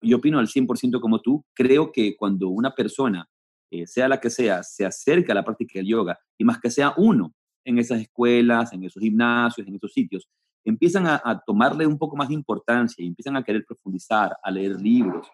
Yo 0.00 0.18
opino 0.18 0.38
al 0.38 0.46
100% 0.46 1.00
como 1.00 1.20
tú. 1.20 1.44
Creo 1.52 1.90
que 1.90 2.14
cuando 2.14 2.48
una 2.50 2.72
persona, 2.72 3.28
eh, 3.72 3.88
sea 3.88 4.06
la 4.06 4.20
que 4.20 4.30
sea, 4.30 4.62
se 4.62 4.84
acerca 4.84 5.32
a 5.32 5.34
la 5.34 5.44
práctica 5.44 5.80
del 5.80 5.88
yoga 5.88 6.16
y 6.38 6.44
más 6.44 6.60
que 6.60 6.70
sea 6.70 6.94
uno 6.96 7.34
en 7.64 7.78
esas 7.78 8.00
escuelas, 8.00 8.72
en 8.72 8.84
esos 8.84 9.02
gimnasios, 9.02 9.66
en 9.66 9.74
esos 9.74 9.92
sitios, 9.92 10.28
empiezan 10.64 11.06
a, 11.06 11.42
tomarle 11.46 11.86
un 11.86 11.98
poco 11.98 12.16
más 12.16 12.28
de 12.28 12.34
importancia 12.34 13.04
empiezan 13.04 13.36
a 13.36 13.42
querer 13.42 13.64
profundizar, 13.64 14.36
a 14.42 14.50
leer 14.50 14.80
libros, 14.80 15.26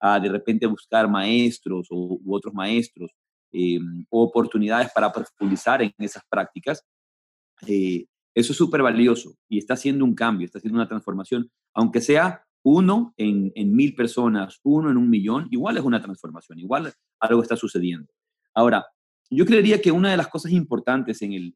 a 0.00 0.20
de 0.20 0.28
repente 0.28 0.66
buscar 0.66 1.08
maestros 1.08 1.88
o, 1.90 2.18
u 2.22 2.34
otros 2.34 2.52
maestros 2.54 3.10
eh, 3.52 3.78
oportunidades 4.10 4.90
para 4.92 5.12
profundizar 5.12 5.80
en 5.82 5.92
esas 5.98 6.22
prácticas, 6.28 6.84
eh, 7.66 8.06
eso 8.34 8.52
es 8.52 8.58
súper 8.58 8.82
valioso 8.82 9.36
y 9.48 9.58
está 9.58 9.74
haciendo 9.74 10.04
un 10.04 10.14
cambio, 10.14 10.44
está 10.44 10.58
haciendo 10.58 10.76
una 10.76 10.88
transformación, 10.88 11.50
aunque 11.72 12.00
sea 12.00 12.44
uno 12.64 13.14
en, 13.16 13.52
mil 13.76 13.94
personas, 13.94 14.58
uno 14.64 14.90
en 14.90 14.96
un 14.96 15.08
millón, 15.08 15.48
igual 15.50 15.76
es 15.76 15.84
una 15.84 16.02
transformación, 16.02 16.58
igual 16.58 16.92
algo 17.20 17.42
está 17.42 17.56
sucediendo. 17.56 18.12
Ahora, 18.54 18.86
yo 19.30 19.46
creería 19.46 19.80
que 19.80 19.92
una 19.92 20.10
de 20.10 20.16
las 20.16 20.28
cosas 20.28 20.52
importantes 20.52 21.22
en 21.22 21.32
el, 21.32 21.52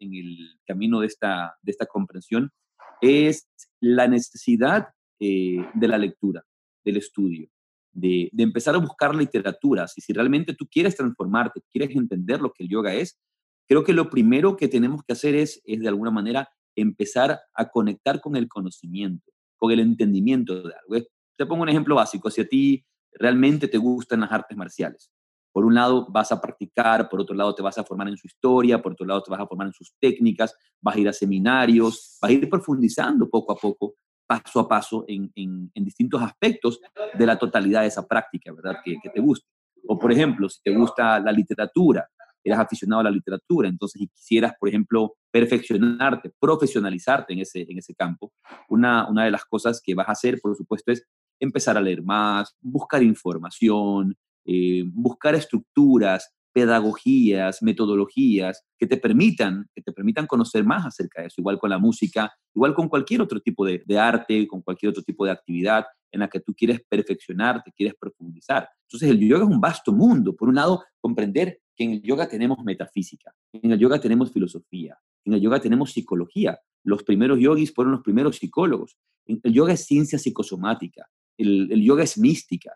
camino 0.66 1.00
de 1.00 1.06
esta 1.06 1.86
comprensión 1.90 2.52
es 3.00 3.48
la 3.80 4.08
necesidad 4.08 4.88
eh, 5.20 5.64
de 5.74 5.88
la 5.88 5.98
lectura, 5.98 6.44
del 6.84 6.96
estudio, 6.96 7.48
de, 7.92 8.30
empezar 8.36 8.74
a 8.74 8.78
buscar 8.78 9.14
literatura. 9.14 9.86
Si, 9.88 10.00
si 10.00 10.12
realmente 10.12 10.54
tú 10.54 10.66
quieres 10.70 10.96
transformarte, 10.96 11.62
quieres 11.70 11.94
entender 11.96 12.40
lo 12.40 12.52
que 12.52 12.64
el 12.64 12.70
yoga 12.70 12.94
es, 12.94 13.18
creo 13.66 13.84
que 13.84 13.92
lo 13.92 14.10
primero 14.10 14.56
que 14.56 14.68
tenemos 14.68 15.02
que 15.04 15.12
hacer 15.12 15.34
es, 15.34 15.60
es 15.64 15.80
de 15.80 15.88
alguna 15.88 16.10
manera, 16.10 16.48
empezar 16.76 17.40
a 17.54 17.68
conectar 17.68 18.20
con 18.20 18.36
el 18.36 18.48
conocimiento, 18.48 19.32
con 19.56 19.72
el 19.72 19.80
entendimiento 19.80 20.62
de 20.62 20.74
algo. 20.74 21.06
Te 21.36 21.46
pongo 21.46 21.62
un 21.62 21.68
ejemplo 21.68 21.94
básico. 21.94 22.30
Si 22.30 22.40
a 22.40 22.48
ti 22.48 22.84
realmente 23.12 23.68
te 23.68 23.78
gustan 23.78 24.20
las 24.20 24.32
artes 24.32 24.56
marciales, 24.56 25.10
por 25.58 25.64
un 25.64 25.74
lado 25.74 26.06
vas 26.08 26.30
a 26.30 26.40
practicar, 26.40 27.08
por 27.08 27.20
otro 27.20 27.34
lado 27.34 27.52
te 27.52 27.62
vas 27.62 27.76
a 27.78 27.82
formar 27.82 28.06
en 28.06 28.16
su 28.16 28.28
historia, 28.28 28.80
por 28.80 28.92
otro 28.92 29.04
lado 29.04 29.24
te 29.24 29.32
vas 29.32 29.40
a 29.40 29.46
formar 29.48 29.66
en 29.66 29.72
sus 29.72 29.92
técnicas, 29.98 30.54
vas 30.80 30.94
a 30.94 31.00
ir 31.00 31.08
a 31.08 31.12
seminarios, 31.12 32.16
vas 32.22 32.30
a 32.30 32.32
ir 32.32 32.48
profundizando 32.48 33.28
poco 33.28 33.50
a 33.50 33.56
poco, 33.56 33.96
paso 34.24 34.60
a 34.60 34.68
paso, 34.68 35.04
en, 35.08 35.32
distintos 35.74 36.22
aspectos 36.22 36.80
de 37.12 37.26
la 37.26 37.36
totalidad 37.36 37.80
de 37.80 37.88
esa 37.88 38.06
práctica, 38.06 38.52
¿verdad? 38.52 38.76
Que, 38.84 38.98
que 39.02 39.10
te 39.10 39.20
guste. 39.20 39.48
O 39.88 39.98
por 39.98 40.12
ejemplo, 40.12 40.48
si 40.48 40.62
te 40.62 40.70
gusta 40.72 41.18
la 41.18 41.32
literatura, 41.32 42.08
eras 42.44 42.60
aficionado 42.60 43.00
a 43.00 43.04
la 43.06 43.10
literatura, 43.10 43.68
entonces 43.68 44.00
y 44.00 44.06
quisieras, 44.06 44.52
por 44.60 44.68
ejemplo, 44.68 45.16
perfeccionarte, 45.28 46.30
profesionalizarte 46.38 47.32
en 47.32 47.40
ese, 47.40 47.62
en 47.68 47.78
ese 47.78 47.96
campo, 47.96 48.32
una, 48.68 49.10
una 49.10 49.24
de 49.24 49.32
las 49.32 49.44
cosas 49.44 49.82
que 49.84 49.96
vas 49.96 50.08
a 50.08 50.12
hacer, 50.12 50.38
por 50.40 50.56
supuesto, 50.56 50.92
es 50.92 51.04
empezar 51.40 51.76
a 51.76 51.80
leer 51.80 52.04
más, 52.04 52.56
buscar 52.60 53.02
información, 53.02 54.16
eh, 54.44 54.84
buscar 54.86 55.34
estructuras, 55.34 56.34
pedagogías, 56.52 57.62
metodologías 57.62 58.64
que 58.78 58.86
te 58.86 58.96
permitan, 58.96 59.66
que 59.74 59.82
te 59.82 59.92
permitan 59.92 60.26
conocer 60.26 60.64
más 60.64 60.86
acerca 60.86 61.20
de 61.20 61.28
eso, 61.28 61.40
igual 61.40 61.58
con 61.58 61.70
la 61.70 61.78
música, 61.78 62.32
igual 62.54 62.74
con 62.74 62.88
cualquier 62.88 63.22
otro 63.22 63.40
tipo 63.40 63.64
de, 63.64 63.82
de 63.84 63.98
arte, 63.98 64.46
con 64.48 64.62
cualquier 64.62 64.90
otro 64.90 65.02
tipo 65.02 65.24
de 65.24 65.30
actividad 65.30 65.84
en 66.10 66.20
la 66.20 66.28
que 66.28 66.40
tú 66.40 66.54
quieres 66.54 66.80
perfeccionarte, 66.88 67.72
quieres 67.72 67.94
profundizar. 67.98 68.68
Entonces 68.86 69.10
el 69.10 69.18
yoga 69.18 69.44
es 69.44 69.50
un 69.50 69.60
vasto 69.60 69.92
mundo. 69.92 70.34
Por 70.34 70.48
un 70.48 70.54
lado, 70.54 70.82
comprender 71.00 71.60
que 71.76 71.84
en 71.84 71.92
el 71.92 72.02
yoga 72.02 72.28
tenemos 72.28 72.58
metafísica, 72.64 73.32
en 73.52 73.72
el 73.72 73.78
yoga 73.78 74.00
tenemos 74.00 74.32
filosofía, 74.32 74.98
en 75.24 75.34
el 75.34 75.40
yoga 75.40 75.60
tenemos 75.60 75.92
psicología. 75.92 76.58
Los 76.82 77.02
primeros 77.02 77.38
yogis 77.38 77.72
fueron 77.72 77.92
los 77.92 78.02
primeros 78.02 78.36
psicólogos. 78.36 78.96
El 79.26 79.52
yoga 79.52 79.74
es 79.74 79.84
ciencia 79.84 80.18
psicosomática, 80.18 81.06
el, 81.36 81.82
yoga 81.82 82.02
es 82.02 82.18
mística. 82.18 82.72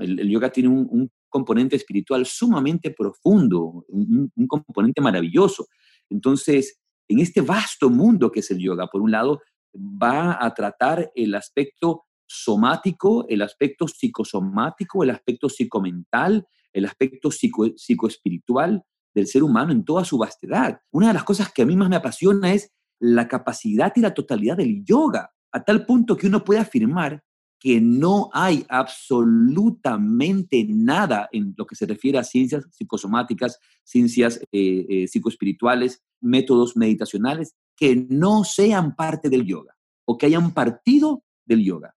El, 0.00 0.28
yoga 0.28 0.50
tiene 0.50 0.68
un, 0.68 1.10
componente 1.30 1.76
espiritual 1.76 2.24
sumamente 2.24 2.90
profundo, 2.90 3.84
un, 3.88 4.32
componente 4.48 5.02
maravilloso. 5.02 5.66
Entonces, 6.08 6.80
en 7.06 7.20
este 7.20 7.42
vasto 7.42 7.90
mundo 7.90 8.32
que 8.32 8.40
es 8.40 8.50
el 8.50 8.58
yoga, 8.58 8.86
por 8.86 9.02
un 9.02 9.10
lado, 9.10 9.42
va 9.74 10.42
a 10.42 10.54
tratar 10.54 11.12
el 11.14 11.34
aspecto 11.34 12.06
somático, 12.26 13.26
el 13.28 13.42
aspecto 13.42 13.86
psicosomático, 13.88 15.02
el 15.02 15.10
aspecto 15.10 15.48
psicomental, 15.48 16.46
el 16.72 16.84
aspecto 16.86 17.30
psico, 17.30 17.66
psicoespiritual 17.76 18.82
del 19.14 19.26
ser 19.26 19.42
humano 19.42 19.72
en 19.72 19.84
toda 19.84 20.04
su 20.04 20.18
vastedad. 20.18 20.80
Una 20.90 21.08
de 21.08 21.14
las 21.14 21.24
cosas 21.24 21.52
que 21.52 21.62
a 21.62 21.66
mí 21.66 21.76
más 21.76 21.88
me 21.88 21.96
apasiona 21.96 22.52
es 22.52 22.72
la 23.00 23.28
capacidad 23.28 23.92
y 23.96 24.00
la 24.00 24.14
totalidad 24.14 24.56
del 24.56 24.84
yoga, 24.84 25.30
a 25.52 25.64
tal 25.64 25.86
punto 25.86 26.16
que 26.16 26.26
uno 26.26 26.44
puede 26.44 26.60
afirmar 26.60 27.22
que 27.60 27.80
no 27.80 28.30
hay 28.32 28.64
absolutamente 28.68 30.64
nada 30.68 31.28
en 31.32 31.54
lo 31.56 31.66
que 31.66 31.74
se 31.74 31.86
refiere 31.86 32.18
a 32.18 32.24
ciencias 32.24 32.66
psicosomáticas, 32.70 33.58
ciencias 33.82 34.40
eh, 34.52 34.86
eh, 34.88 35.08
psicoespirituales, 35.08 36.02
métodos 36.20 36.76
meditacionales, 36.76 37.54
que 37.76 37.96
no 38.08 38.44
sean 38.44 38.94
parte 38.94 39.28
del 39.28 39.44
yoga 39.44 39.74
o 40.04 40.16
que 40.16 40.26
hayan 40.26 40.54
partido 40.54 41.24
del 41.44 41.64
yoga. 41.64 41.94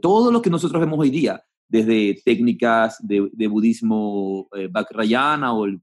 Todo 0.00 0.30
lo 0.30 0.40
que 0.40 0.50
nosotros 0.50 0.80
vemos 0.80 0.98
hoy 0.98 1.10
día, 1.10 1.42
desde 1.68 2.20
técnicas 2.24 2.96
de, 3.00 3.46
budismo 3.48 4.48
eh, 4.56 4.68
o 4.72 5.64
el, 5.64 5.80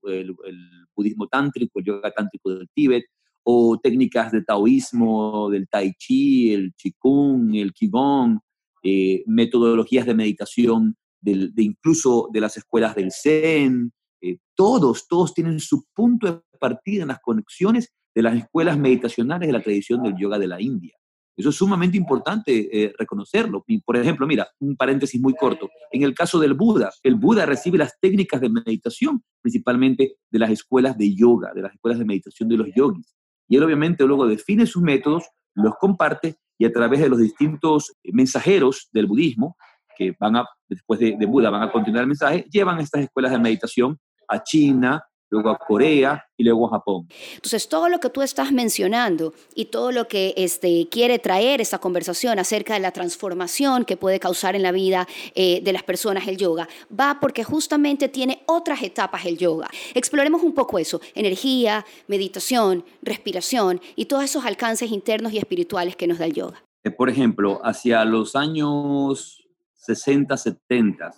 budismo 0.95 1.27
tántrico, 1.27 1.79
el 1.79 1.85
yoga 1.85 2.11
tántrico 2.11 2.51
del 2.51 2.69
Tíbet, 2.73 3.05
o 3.43 3.79
técnicas 3.81 4.31
de 4.31 4.43
taoísmo, 4.43 5.49
del 5.49 5.69
tai 5.69 5.93
chi, 5.93 6.53
el 6.53 6.73
qigong, 6.75 7.55
el 7.55 7.71
qigong, 7.71 8.39
eh, 8.89 9.21
metodologías 9.25 10.05
de 10.05 10.15
meditación 10.15 10.95
de 11.19 11.51
incluso 11.61 12.29
de 12.31 12.39
las 12.39 12.55
escuelas 12.55 12.95
del 12.95 13.11
Zen, 13.11 13.91
eh, 14.21 14.37
todos, 14.55 15.09
todos 15.09 15.33
tienen 15.33 15.59
su 15.59 15.83
punto 15.93 16.25
de 16.27 16.57
partida 16.57 17.01
en 17.01 17.09
las 17.09 17.19
conexiones 17.19 17.93
de 18.15 18.21
las 18.21 18.37
escuelas 18.37 18.77
meditacionales 18.77 19.45
de 19.45 19.51
la 19.51 19.61
tradición 19.61 20.03
del 20.03 20.15
yoga 20.17 20.39
de 20.39 20.47
la 20.47 20.61
India. 20.61 20.93
Eso 21.35 21.49
es 21.49 21.55
sumamente 21.57 21.97
importante 21.97 22.69
eh, 22.71 22.93
reconocerlo. 22.97 23.65
Y, 23.67 23.81
por 23.81 23.97
ejemplo, 23.97 24.25
mira, 24.25 24.47
un 24.59 24.77
paréntesis 24.77 25.19
muy 25.19 25.33
corto. 25.35 25.69
En 25.91 26.03
el 26.03 26.13
caso 26.13 26.39
del 26.39 26.53
Buda, 26.53 26.89
el 27.03 27.15
Buda 27.15 27.45
recibe 27.45 27.77
las 27.77 27.99
técnicas 27.99 28.39
de 28.39 28.49
meditación, 28.49 29.21
principalmente 29.41 30.15
de 30.31 30.39
las 30.39 30.49
escuelas 30.49 30.97
de 30.97 31.13
yoga, 31.13 31.51
de 31.53 31.63
las 31.63 31.73
escuelas 31.73 31.99
de 31.99 32.05
meditación 32.05 32.47
de 32.47 32.55
los 32.55 32.69
yogis. 32.73 33.17
Y 33.49 33.57
él 33.57 33.63
obviamente 33.63 34.05
luego 34.05 34.25
define 34.27 34.65
sus 34.65 34.81
métodos, 34.81 35.25
los 35.55 35.73
comparte 35.77 36.37
y 36.57 36.65
a 36.65 36.71
través 36.71 36.99
de 36.99 37.09
los 37.09 37.19
distintos 37.19 37.93
mensajeros 38.03 38.89
del 38.91 39.07
budismo, 39.07 39.55
que 39.97 40.15
van 40.19 40.37
a, 40.37 40.45
después 40.67 40.99
de, 40.99 41.15
de 41.17 41.25
Buda, 41.25 41.49
van 41.49 41.63
a 41.63 41.71
continuar 41.71 42.03
el 42.03 42.07
mensaje, 42.07 42.45
llevan 42.51 42.79
estas 42.79 43.03
escuelas 43.03 43.31
de 43.31 43.39
meditación 43.39 43.97
a 44.27 44.43
China, 44.43 45.03
luego 45.29 45.49
a 45.49 45.57
Corea 45.57 46.25
y 46.37 46.43
luego 46.43 46.67
a 46.67 46.71
Japón. 46.71 47.07
Entonces, 47.35 47.67
todo 47.67 47.89
lo 47.89 47.99
que 47.99 48.09
tú 48.09 48.21
estás 48.21 48.51
mencionando 48.51 49.33
y 49.55 49.65
todo 49.65 49.91
lo 49.91 50.07
que 50.07 50.33
este, 50.37 50.87
quiere 50.89 51.19
traer 51.19 51.61
esta 51.61 51.79
conversación 51.79 52.39
acerca 52.39 52.73
de 52.73 52.79
la 52.79 52.91
transformación 52.91 53.85
que 53.85 53.97
puede 53.97 54.19
causar 54.19 54.55
en 54.55 54.63
la 54.63 54.71
vida 54.71 55.07
eh, 55.35 55.61
de 55.61 55.73
las 55.73 55.83
personas 55.83 56.27
el 56.27 56.37
yoga, 56.37 56.67
va 56.97 57.19
porque 57.19 57.43
justamente 57.43 58.07
tiene 58.09 58.43
otras 58.45 58.81
etapas 58.83 59.25
el 59.25 59.37
yoga. 59.37 59.67
Exploremos 59.93 60.43
un 60.43 60.53
poco 60.53 60.79
eso, 60.79 61.01
energía, 61.13 61.85
meditación, 62.07 62.85
respiración 63.01 63.81
y 63.95 64.05
todos 64.05 64.23
esos 64.23 64.45
alcances 64.45 64.91
internos 64.91 65.33
y 65.33 65.37
espirituales 65.37 65.95
que 65.95 66.07
nos 66.07 66.19
da 66.19 66.25
el 66.25 66.33
yoga. 66.33 66.63
Eh, 66.83 66.91
por 66.91 67.09
ejemplo, 67.09 67.59
hacia 67.63 68.05
los 68.05 68.35
años 68.35 69.43
60, 69.73 70.37
70, 70.37 71.13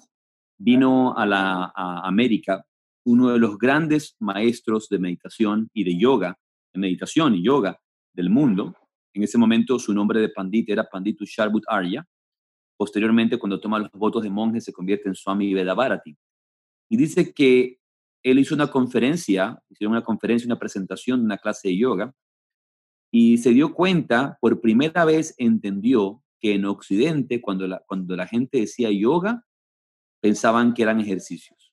vino 0.58 1.16
a 1.18 1.26
la 1.26 1.72
a 1.76 2.08
América 2.08 2.66
uno 3.10 3.32
de 3.32 3.40
los 3.40 3.58
grandes 3.58 4.16
maestros 4.20 4.88
de 4.88 5.00
meditación 5.00 5.72
y 5.74 5.84
de 5.84 5.98
yoga, 5.98 6.38
de 6.72 6.80
meditación 6.80 7.34
y 7.34 7.44
yoga 7.44 7.82
del 8.14 8.30
mundo. 8.30 8.76
En 9.16 9.24
ese 9.24 9.40
momento 9.40 9.80
su 9.80 9.94
nombre 9.94 10.22
de 10.22 10.30
pandit 10.30 10.70
era 10.70 10.88
Panditu 10.88 11.26
Sharbut 11.26 11.64
Arya. 11.68 12.08
Posteriormente, 12.78 13.40
cuando 13.40 13.60
toma 13.60 13.80
los 13.80 13.90
votos 13.94 14.22
de 14.22 14.30
monje, 14.30 14.62
se 14.62 14.72
convierte 14.72 15.10
en 15.10 15.16
Swami 15.16 15.56
Vedabharati. 15.56 16.16
Y 16.88 16.98
dice 16.98 17.34
que 17.34 17.80
él 18.22 18.38
hizo 18.38 18.54
una 18.54 18.68
conferencia, 18.68 19.60
hizo 19.70 19.90
una 19.90 20.04
conferencia, 20.04 20.46
una 20.46 20.60
presentación, 20.60 21.22
una 21.22 21.40
clase 21.40 21.70
de 21.70 21.78
yoga, 21.78 22.14
y 23.12 23.40
se 23.40 23.50
dio 23.50 23.74
cuenta, 23.74 24.38
por 24.40 24.62
primera 24.62 25.04
vez 25.04 25.34
entendió 25.40 26.24
que 26.40 26.54
en 26.54 26.66
Occidente, 26.66 27.42
cuando 27.42 27.68
la, 27.68 27.84
cuando 27.88 28.16
la 28.16 28.28
gente 28.28 28.60
decía 28.60 28.92
yoga, 28.92 29.44
pensaban 30.22 30.76
que 30.76 30.84
eran 30.84 31.00
ejercicios 31.00 31.69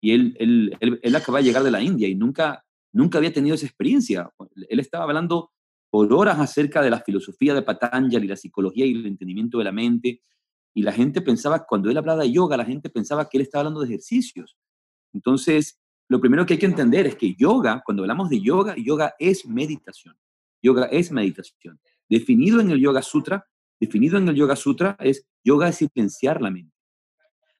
y 0.00 0.12
él, 0.12 0.36
él, 0.38 0.98
él, 1.02 1.16
acaba 1.16 1.38
de 1.38 1.44
llegar 1.44 1.62
de 1.62 1.70
la 1.70 1.82
India 1.82 2.08
y 2.08 2.14
nunca, 2.14 2.64
nunca 2.92 3.18
había 3.18 3.32
tenido 3.32 3.54
esa 3.54 3.66
experiencia. 3.66 4.30
Él 4.68 4.80
estaba 4.80 5.04
hablando 5.04 5.52
por 5.90 6.12
horas 6.12 6.38
acerca 6.38 6.82
de 6.82 6.90
la 6.90 7.00
filosofía 7.00 7.54
de 7.54 7.62
Patanjali, 7.62 8.28
la 8.28 8.36
psicología 8.36 8.86
y 8.86 8.92
el 8.92 9.06
entendimiento 9.06 9.58
de 9.58 9.64
la 9.64 9.72
mente. 9.72 10.22
Y 10.74 10.82
la 10.82 10.92
gente 10.92 11.20
pensaba, 11.20 11.64
cuando 11.64 11.90
él 11.90 11.96
hablaba 11.96 12.22
de 12.22 12.30
yoga, 12.30 12.56
la 12.56 12.64
gente 12.64 12.90
pensaba 12.90 13.28
que 13.28 13.38
él 13.38 13.42
estaba 13.42 13.62
hablando 13.62 13.80
de 13.80 13.86
ejercicios. 13.86 14.56
Entonces, 15.12 15.80
lo 16.08 16.20
primero 16.20 16.46
que 16.46 16.54
hay 16.54 16.58
que 16.58 16.66
entender 16.66 17.06
es 17.06 17.16
que 17.16 17.34
yoga, 17.34 17.82
cuando 17.84 18.02
hablamos 18.02 18.30
de 18.30 18.40
yoga, 18.40 18.76
yoga 18.76 19.14
es 19.18 19.46
meditación. 19.46 20.16
Yoga 20.62 20.86
es 20.86 21.10
meditación. 21.10 21.80
Definido 22.08 22.60
en 22.60 22.70
el 22.70 22.80
Yoga 22.80 23.02
Sutra, 23.02 23.46
definido 23.78 24.18
en 24.18 24.28
el 24.28 24.34
Yoga 24.34 24.56
Sutra 24.56 24.96
es 25.00 25.26
yoga 25.44 25.68
es 25.68 25.76
silenciar 25.76 26.40
la 26.40 26.50
mente. 26.50 26.74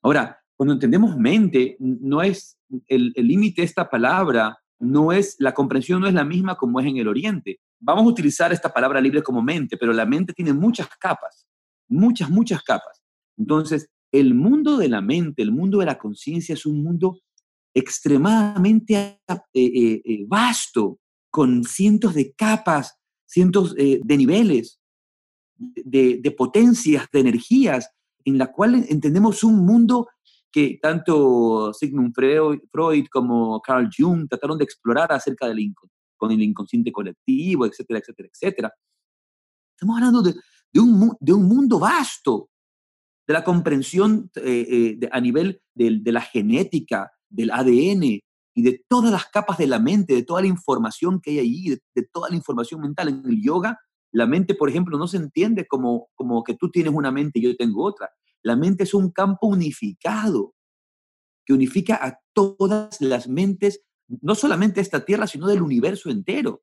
Ahora, 0.02 0.42
cuando 0.58 0.74
entendemos 0.74 1.16
mente, 1.16 1.76
no 1.78 2.20
es 2.20 2.58
el 2.88 3.14
límite 3.16 3.62
de 3.62 3.66
esta 3.66 3.88
palabra, 3.88 4.58
no 4.80 5.12
es, 5.12 5.36
la 5.38 5.54
comprensión 5.54 6.00
no 6.00 6.08
es 6.08 6.14
la 6.14 6.24
misma 6.24 6.56
como 6.56 6.80
es 6.80 6.86
en 6.86 6.96
el 6.96 7.06
Oriente. 7.06 7.60
Vamos 7.80 8.04
a 8.04 8.08
utilizar 8.08 8.52
esta 8.52 8.72
palabra 8.72 9.00
libre 9.00 9.22
como 9.22 9.40
mente, 9.40 9.76
pero 9.76 9.92
la 9.92 10.04
mente 10.04 10.32
tiene 10.32 10.52
muchas 10.52 10.88
capas, 10.98 11.46
muchas, 11.88 12.28
muchas 12.28 12.60
capas. 12.64 13.00
Entonces, 13.36 13.88
el 14.10 14.34
mundo 14.34 14.76
de 14.76 14.88
la 14.88 15.00
mente, 15.00 15.42
el 15.42 15.52
mundo 15.52 15.78
de 15.78 15.86
la 15.86 15.96
conciencia 15.96 16.54
es 16.54 16.66
un 16.66 16.82
mundo 16.82 17.20
extremadamente 17.72 18.96
eh, 18.96 19.20
eh, 19.54 20.02
eh, 20.04 20.24
vasto, 20.26 20.98
con 21.30 21.62
cientos 21.62 22.14
de 22.14 22.32
capas, 22.32 22.96
cientos 23.26 23.74
de 23.74 24.16
niveles, 24.16 24.80
de, 25.56 26.18
de, 26.22 26.30
potencias, 26.30 27.06
de 27.12 27.20
energías, 27.20 27.90
en 28.24 28.38
la 28.38 28.50
cual 28.50 28.86
entendemos 28.88 29.44
un 29.44 29.64
mundo 29.64 30.08
que 30.50 30.78
tanto 30.80 31.72
Sigmund 31.72 32.14
Freud 32.14 33.06
como 33.10 33.60
Carl 33.60 33.88
Jung 33.96 34.28
trataron 34.28 34.58
de 34.58 34.64
explorar 34.64 35.12
acerca 35.12 35.46
del 35.46 35.74
con 36.16 36.32
el 36.32 36.42
inconsciente 36.42 36.90
colectivo, 36.90 37.64
etcétera, 37.66 38.00
etcétera, 38.00 38.28
etcétera. 38.32 38.72
Estamos 39.74 39.96
hablando 39.96 40.22
de, 40.22 40.34
de, 40.72 40.80
un, 40.80 41.16
de 41.20 41.32
un, 41.32 41.44
mundo 41.46 41.78
vasto, 41.78 42.50
de 43.26 43.34
la 43.34 43.44
comprensión 43.44 44.30
eh, 44.34 44.96
eh, 45.00 45.08
a 45.12 45.20
nivel 45.20 45.62
de, 45.74 46.00
de, 46.00 46.12
la 46.12 46.20
genética, 46.20 47.12
del 47.28 47.52
ADN, 47.52 48.20
y 48.58 48.62
de 48.62 48.84
todas 48.88 49.12
las 49.12 49.26
capas 49.26 49.56
de 49.56 49.68
la 49.68 49.78
mente, 49.78 50.14
de 50.14 50.24
toda 50.24 50.40
la 50.40 50.48
información 50.48 51.20
que 51.20 51.30
hay 51.30 51.38
ahí, 51.38 51.78
de, 51.94 52.08
toda 52.12 52.28
la 52.28 52.34
información 52.34 52.80
mental. 52.80 53.08
En 53.08 53.22
el 53.24 53.40
yoga, 53.40 53.78
la 54.10 54.26
mente, 54.26 54.56
por 54.56 54.68
ejemplo, 54.68 54.98
no 54.98 55.06
se 55.06 55.16
entiende 55.16 55.64
como, 55.64 56.08
como 56.16 56.42
que 56.42 56.54
tú 56.54 56.68
tienes 56.68 56.92
una 56.92 57.12
mente 57.12 57.38
y 57.38 57.42
yo 57.42 57.56
tengo 57.56 57.84
otra. 57.84 58.10
La 58.42 58.56
mente 58.56 58.84
es 58.84 58.94
un 58.94 59.10
campo 59.10 59.46
unificado 59.46 60.54
que 61.44 61.54
unifica 61.54 61.98
a 62.00 62.20
todas 62.32 63.00
las 63.00 63.28
mentes, 63.28 63.82
no 64.20 64.34
solamente 64.34 64.80
esta 64.80 65.04
tierra, 65.04 65.26
sino 65.26 65.46
del 65.48 65.62
universo 65.62 66.10
entero. 66.10 66.62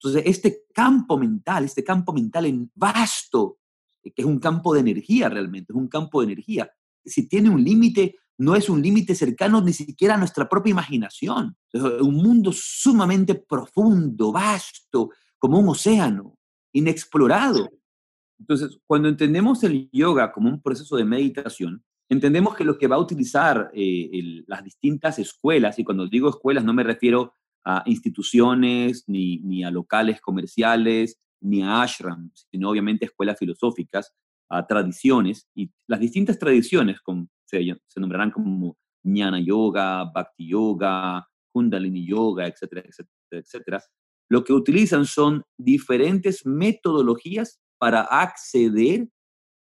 Entonces, 0.00 0.24
este 0.26 0.64
campo 0.72 1.18
mental, 1.18 1.64
este 1.64 1.84
campo 1.84 2.12
mental 2.12 2.46
en 2.46 2.70
vasto, 2.74 3.58
que 4.02 4.12
es 4.16 4.24
un 4.24 4.38
campo 4.38 4.74
de 4.74 4.80
energía 4.80 5.28
realmente, 5.28 5.72
es 5.72 5.76
un 5.76 5.88
campo 5.88 6.20
de 6.20 6.32
energía. 6.32 6.70
Si 7.04 7.28
tiene 7.28 7.50
un 7.50 7.62
límite, 7.62 8.16
no 8.38 8.54
es 8.54 8.68
un 8.68 8.80
límite 8.80 9.14
cercano 9.14 9.60
ni 9.60 9.72
siquiera 9.72 10.14
a 10.14 10.18
nuestra 10.18 10.48
propia 10.48 10.70
imaginación. 10.70 11.56
Es 11.72 11.82
un 11.82 12.14
mundo 12.14 12.52
sumamente 12.52 13.34
profundo, 13.34 14.32
vasto, 14.32 15.10
como 15.38 15.58
un 15.58 15.68
océano, 15.68 16.38
inexplorado. 16.72 17.68
Entonces, 18.38 18.78
cuando 18.86 19.08
entendemos 19.08 19.62
el 19.64 19.88
yoga 19.92 20.32
como 20.32 20.48
un 20.48 20.62
proceso 20.62 20.96
de 20.96 21.04
meditación, 21.04 21.82
entendemos 22.08 22.56
que 22.56 22.64
lo 22.64 22.78
que 22.78 22.86
va 22.86 22.96
a 22.96 23.00
utilizar 23.00 23.70
eh, 23.74 24.42
las 24.46 24.64
distintas 24.64 25.18
escuelas, 25.18 25.78
y 25.78 25.84
cuando 25.84 26.08
digo 26.08 26.30
escuelas 26.30 26.64
no 26.64 26.72
me 26.72 26.84
refiero 26.84 27.34
a 27.64 27.82
instituciones, 27.86 29.04
ni, 29.08 29.38
ni, 29.40 29.64
a 29.64 29.70
locales 29.70 30.20
comerciales, 30.20 31.18
ni 31.40 31.62
a 31.62 31.82
ashrams, 31.82 32.46
sino 32.50 32.70
obviamente 32.70 33.06
escuelas 33.06 33.38
filosóficas, 33.38 34.14
a 34.48 34.66
tradiciones, 34.66 35.48
y 35.54 35.70
las 35.86 36.00
distintas 36.00 36.38
tradiciones 36.38 36.98
se, 37.44 37.76
se 37.86 38.00
nombrarán 38.00 38.30
como 38.30 38.78
Jnana 39.02 39.40
Yoga, 39.40 40.04
Bhakti 40.04 40.48
Yoga, 40.48 41.28
Kundalini 41.52 42.06
Yoga, 42.06 42.46
etcétera, 42.46 42.82
etcétera, 42.86 43.10
etcétera. 43.30 43.82
Lo 44.30 44.44
que 44.44 44.52
utilizan 44.52 45.04
son 45.04 45.42
diferentes 45.58 46.46
metodologías 46.46 47.60
para 47.78 48.02
acceder 48.02 49.08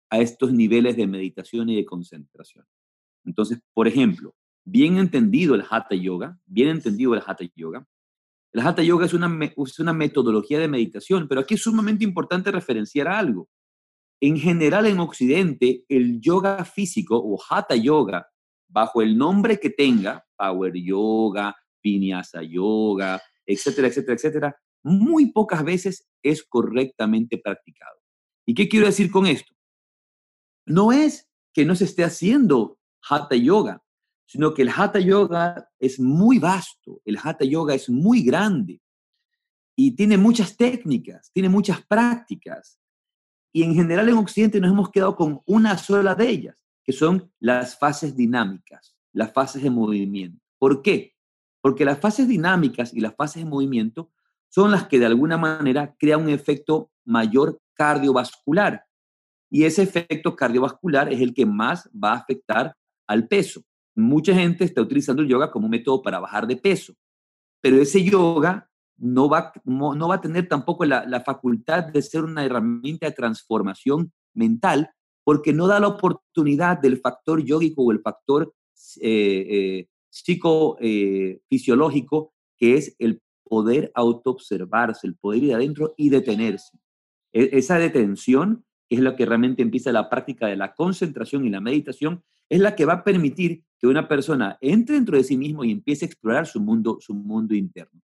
a 0.10 0.20
estos 0.20 0.52
niveles 0.52 0.98
de 0.98 1.08
meditación 1.08 1.70
y 1.70 1.76
de 1.76 1.86
concentración. 1.86 2.66
Entonces, 3.26 3.60
por 3.74 3.88
ejemplo, 3.88 4.36
bien 4.66 4.98
entendido 4.98 5.56
el 5.56 5.64
Hatha 5.70 5.96
Yoga, 5.96 6.38
bien 6.46 6.70
entendido 6.70 7.14
el 7.14 7.22
Hatha 7.26 7.46
Yoga, 7.56 7.88
el 8.54 8.62
Hatha 8.62 8.84
Yoga 8.84 9.06
es 9.06 9.14
una, 9.14 9.40
es 9.46 9.80
una 9.80 9.94
metodología 9.94 10.60
de 10.60 10.68
meditación, 10.68 11.28
pero 11.28 11.42
aquí 11.42 11.54
es 11.54 11.62
sumamente 11.62 12.04
importante 12.04 12.52
referenciar 12.52 13.08
algo. 13.08 13.48
En 14.20 14.38
general 14.38 14.86
en 14.86 15.00
Occidente, 15.00 15.84
el 15.88 16.20
yoga 16.20 16.66
físico 16.66 17.18
o 17.18 17.40
Hatha 17.50 17.76
Yoga, 17.76 18.28
bajo 18.68 19.02
el 19.02 19.18
nombre 19.18 19.60
que 19.60 19.70
tenga, 19.70 20.26
Power 20.38 20.74
Yoga, 20.76 21.56
Vinyasa 21.82 22.44
Yoga, 22.44 23.22
etcétera, 23.46 23.88
etcétera, 23.88 24.16
etcétera, 24.16 24.56
muy 24.84 25.32
pocas 25.32 25.64
veces 25.64 26.08
es 26.22 26.44
correctamente 26.44 27.38
practicado. 27.38 28.01
¿Y 28.52 28.54
qué 28.54 28.68
quiero 28.68 28.86
decir 28.86 29.10
con 29.10 29.28
esto? 29.28 29.54
No 30.66 30.92
es 30.92 31.30
que 31.54 31.64
no 31.64 31.74
se 31.74 31.86
esté 31.86 32.04
haciendo 32.04 32.78
Hatha 33.10 33.38
Yoga, 33.38 33.82
sino 34.26 34.54
que 34.54 34.64
el 34.64 34.70
Hatha 34.76 35.00
Yoga 35.00 35.70
es 35.80 36.02
muy 36.02 36.38
vasto, 36.38 37.02
el 37.06 37.18
Hatha 37.18 37.46
Yoga 37.46 37.76
es 37.76 37.90
muy 37.90 38.24
grande 38.24 38.82
y 39.74 39.96
tiene 39.96 40.18
muchas 40.18 40.58
técnicas, 40.58 41.32
tiene 41.32 41.48
muchas 41.48 41.82
prácticas. 41.86 42.78
Y 43.54 43.64
en 43.64 43.74
general 43.74 44.10
en 44.10 44.18
Occidente 44.18 44.60
nos 44.60 44.72
hemos 44.72 44.92
quedado 44.92 45.16
con 45.16 45.42
una 45.46 45.78
sola 45.78 46.14
de 46.14 46.28
ellas, 46.28 46.58
que 46.84 46.92
son 46.92 47.32
las 47.40 47.80
fases 47.80 48.18
dinámicas, 48.18 48.98
las 49.14 49.32
fases 49.32 49.64
de 49.64 49.70
movimiento. 49.70 50.44
¿Por 50.60 50.82
qué? 50.82 51.16
Porque 51.62 51.86
las 51.86 52.00
fases 52.00 52.28
dinámicas 52.28 52.94
y 52.94 53.00
las 53.00 53.16
fases 53.16 53.46
de 53.46 53.50
movimiento 53.50 54.12
son 54.50 54.72
las 54.72 54.90
que 54.90 55.00
de 55.00 55.06
alguna 55.06 55.38
manera 55.38 55.96
crean 55.98 56.24
un 56.24 56.30
efecto 56.30 56.91
mayor 57.06 57.60
cardiovascular. 57.74 58.84
Y 59.50 59.64
ese 59.64 59.84
efecto 59.84 60.36
cardiovascular 60.36 61.12
es 61.12 61.22
el 61.22 61.34
que 61.34 61.46
más 61.46 61.90
va 61.92 62.14
a 62.14 62.18
afectar 62.18 62.76
al 63.08 63.28
peso 63.28 63.64
mucha 63.96 64.34
gente 64.34 64.64
está 64.64 64.82
utilizando 64.82 65.22
el 65.22 65.28
yoga 65.28 65.52
como 65.52 65.70
método 65.70 66.02
para 66.02 66.20
bajar 66.20 66.48
de 66.48 66.58
peso, 66.58 66.94
pero 67.62 67.78
ese 67.78 68.04
yoga 68.04 68.68
no 68.98 69.30
va, 69.30 69.54
no, 69.66 70.08
va 70.08 70.16
a 70.16 70.22
tener 70.22 70.48
tampoco 70.48 70.86
la, 70.86 71.22
facultad 71.26 71.84
de 71.86 72.02
ser 72.02 72.24
una 72.24 72.44
herramienta 72.46 73.06
de 73.08 73.14
transformación 73.14 74.12
mental 74.34 74.90
porque 75.24 75.54
no 75.54 75.68
da 75.68 75.80
la 75.80 75.88
oportunidad 75.88 76.80
del 76.80 77.00
factor 77.00 77.44
yógico 77.44 77.84
o 77.84 77.92
el 77.92 78.02
factor 78.02 78.54
eh, 79.02 79.46
eh, 79.50 79.88
psicofisiológico, 80.10 82.26
eh, 82.26 82.30
que 82.58 82.78
es 82.78 82.96
el 83.00 83.22
poder 83.44 83.92
autoobservarse, 83.96 85.08
el 85.08 85.16
poder 85.16 85.44
ir 85.44 85.56
adentro 85.56 85.94
y 85.98 86.10
detenerse. 86.10 86.78
E, 87.34 87.50
esa 87.54 87.78
detención 87.78 88.66
es 88.90 89.00
lo 89.00 89.16
que 89.16 89.26
realmente 89.26 89.62
empieza 89.62 89.92
la 89.92 90.10
práctica 90.10 90.48
de 90.48 90.58
la 90.58 90.74
concentración 90.74 91.46
y 91.46 91.50
la 91.50 91.62
meditación, 91.62 92.24
es 92.50 92.60
la 92.60 92.76
que 92.76 92.86
va 92.86 92.94
a 92.94 93.04
permitir 93.04 93.64
que 93.80 93.88
una 93.88 94.08
persona 94.08 94.58
entre 94.60 94.96
dentro 94.96 95.18
de 95.18 95.24
sí 95.24 95.38
mismo 95.38 95.64
y 95.64 95.72
empiece 95.72 96.06
a 96.06 96.08
explorar 96.08 96.46
su 96.46 96.60
mundo, 96.60 96.98
su 97.00 97.14
mundo 97.14 97.56
interno. 97.56 98.02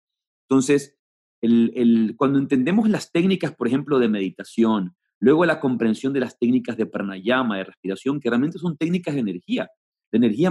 Entonces, 0.49 0.97
el, 1.43 2.15
cuando 2.17 2.39
entendemos 2.39 2.89
las 2.89 3.13
técnicas, 3.13 3.55
por 3.55 3.69
ejemplo, 3.69 3.99
de 3.99 4.09
meditación, 4.09 4.97
luego 5.19 5.45
la 5.45 5.61
comprensión 5.61 6.13
de 6.13 6.21
las 6.21 6.39
técnicas 6.39 6.77
de 6.77 6.87
pranayama, 6.87 7.59
de 7.59 7.65
respiración, 7.65 8.19
que 8.19 8.31
realmente 8.31 8.59
son 8.59 8.77
técnicas 8.77 9.15
de 9.15 9.21
energía. 9.21 9.71
De 10.11 10.19
energía 10.19 10.51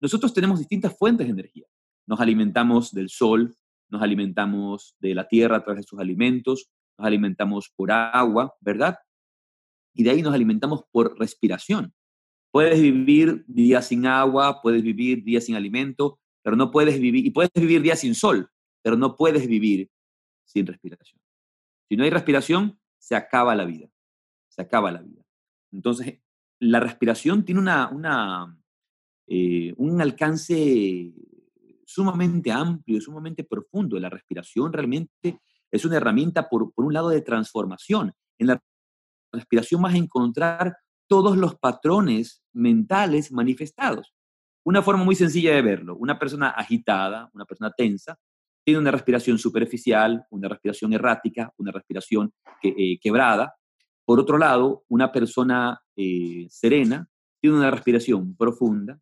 nosotros 0.00 0.32
tenemos 0.32 0.58
distintas 0.58 0.96
fuentes 0.96 1.26
de 1.26 1.32
energía. 1.32 1.66
Nos 2.06 2.20
alimentamos 2.20 2.92
del 2.92 3.08
sol, 3.08 3.56
nos 3.90 4.02
alimentamos 4.02 4.94
de 5.00 5.14
la 5.14 5.26
tierra 5.26 5.56
a 5.56 5.64
través 5.64 5.84
de 5.84 5.88
sus 5.88 5.98
alimentos, 5.98 6.70
nos 6.98 7.06
alimentamos 7.06 7.72
por 7.76 7.90
agua, 7.90 8.54
¿verdad? 8.60 8.96
y 9.94 10.04
de 10.04 10.10
ahí 10.10 10.22
nos 10.22 10.34
alimentamos 10.34 10.84
por 10.90 11.18
respiración. 11.18 11.92
Puedes 12.50 12.80
vivir 12.80 13.44
días 13.46 13.88
sin 13.88 14.06
agua, 14.06 14.60
puedes 14.62 14.82
vivir 14.82 15.24
días 15.24 15.44
sin 15.44 15.54
alimento, 15.54 16.18
pero 16.42 16.56
no 16.56 16.70
puedes 16.70 17.00
vivir, 17.00 17.24
y 17.24 17.30
puedes 17.30 17.50
vivir 17.54 17.82
días 17.82 18.00
sin 18.00 18.14
sol, 18.14 18.50
pero 18.82 18.96
no 18.96 19.16
puedes 19.16 19.46
vivir 19.46 19.90
sin 20.44 20.66
respiración. 20.66 21.20
Si 21.88 21.96
no 21.96 22.04
hay 22.04 22.10
respiración, 22.10 22.78
se 22.98 23.14
acaba 23.14 23.54
la 23.54 23.64
vida, 23.64 23.88
se 24.48 24.62
acaba 24.62 24.90
la 24.90 25.02
vida. 25.02 25.22
Entonces, 25.72 26.20
la 26.58 26.80
respiración 26.80 27.44
tiene 27.44 27.60
una, 27.60 27.88
una 27.88 28.58
eh, 29.26 29.72
un 29.76 30.00
alcance 30.00 31.12
sumamente 31.84 32.52
amplio, 32.52 33.00
sumamente 33.00 33.44
profundo. 33.44 33.98
La 33.98 34.10
respiración 34.10 34.72
realmente 34.72 35.40
es 35.72 35.84
una 35.84 35.96
herramienta, 35.96 36.48
por, 36.48 36.72
por 36.72 36.84
un 36.84 36.92
lado, 36.92 37.08
de 37.08 37.22
transformación. 37.22 38.12
En 38.38 38.46
la 38.46 38.62
respiración 39.32 39.82
vas 39.82 39.94
a 39.94 39.98
encontrar 39.98 40.76
todos 41.08 41.36
los 41.36 41.56
patrones 41.58 42.42
mentales 42.52 43.32
manifestados. 43.32 44.14
Una 44.64 44.82
forma 44.82 45.04
muy 45.04 45.16
sencilla 45.16 45.54
de 45.54 45.62
verlo, 45.62 45.96
una 45.96 46.18
persona 46.18 46.50
agitada, 46.50 47.28
una 47.32 47.44
persona 47.44 47.72
tensa, 47.76 48.16
tiene 48.64 48.78
una 48.78 48.92
respiración 48.92 49.38
superficial, 49.38 50.24
una 50.30 50.48
respiración 50.48 50.92
errática, 50.92 51.52
una 51.56 51.72
respiración 51.72 52.32
eh, 52.62 52.98
quebrada. 53.00 53.54
Por 54.04 54.20
otro 54.20 54.38
lado, 54.38 54.84
una 54.88 55.10
persona 55.10 55.80
eh, 55.96 56.46
serena 56.48 57.08
tiene 57.40 57.56
una 57.56 57.70
respiración 57.70 58.36
profunda, 58.36 59.00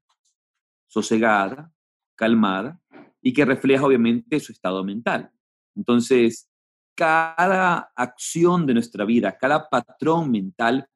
sosegada, 0.86 1.70
calmada 2.16 2.80
y 3.20 3.32
que 3.32 3.44
refleja 3.44 3.84
obviamente 3.84 4.40
su 4.40 4.52
estado 4.52 4.82
mental. 4.82 5.30
Entonces, 5.76 6.49
cada 6.96 7.92
acción 7.96 8.66
de 8.66 8.74
nuestra 8.74 9.04
vida, 9.04 9.36
cada 9.38 9.68
patrón 9.68 10.30
mental 10.30 10.86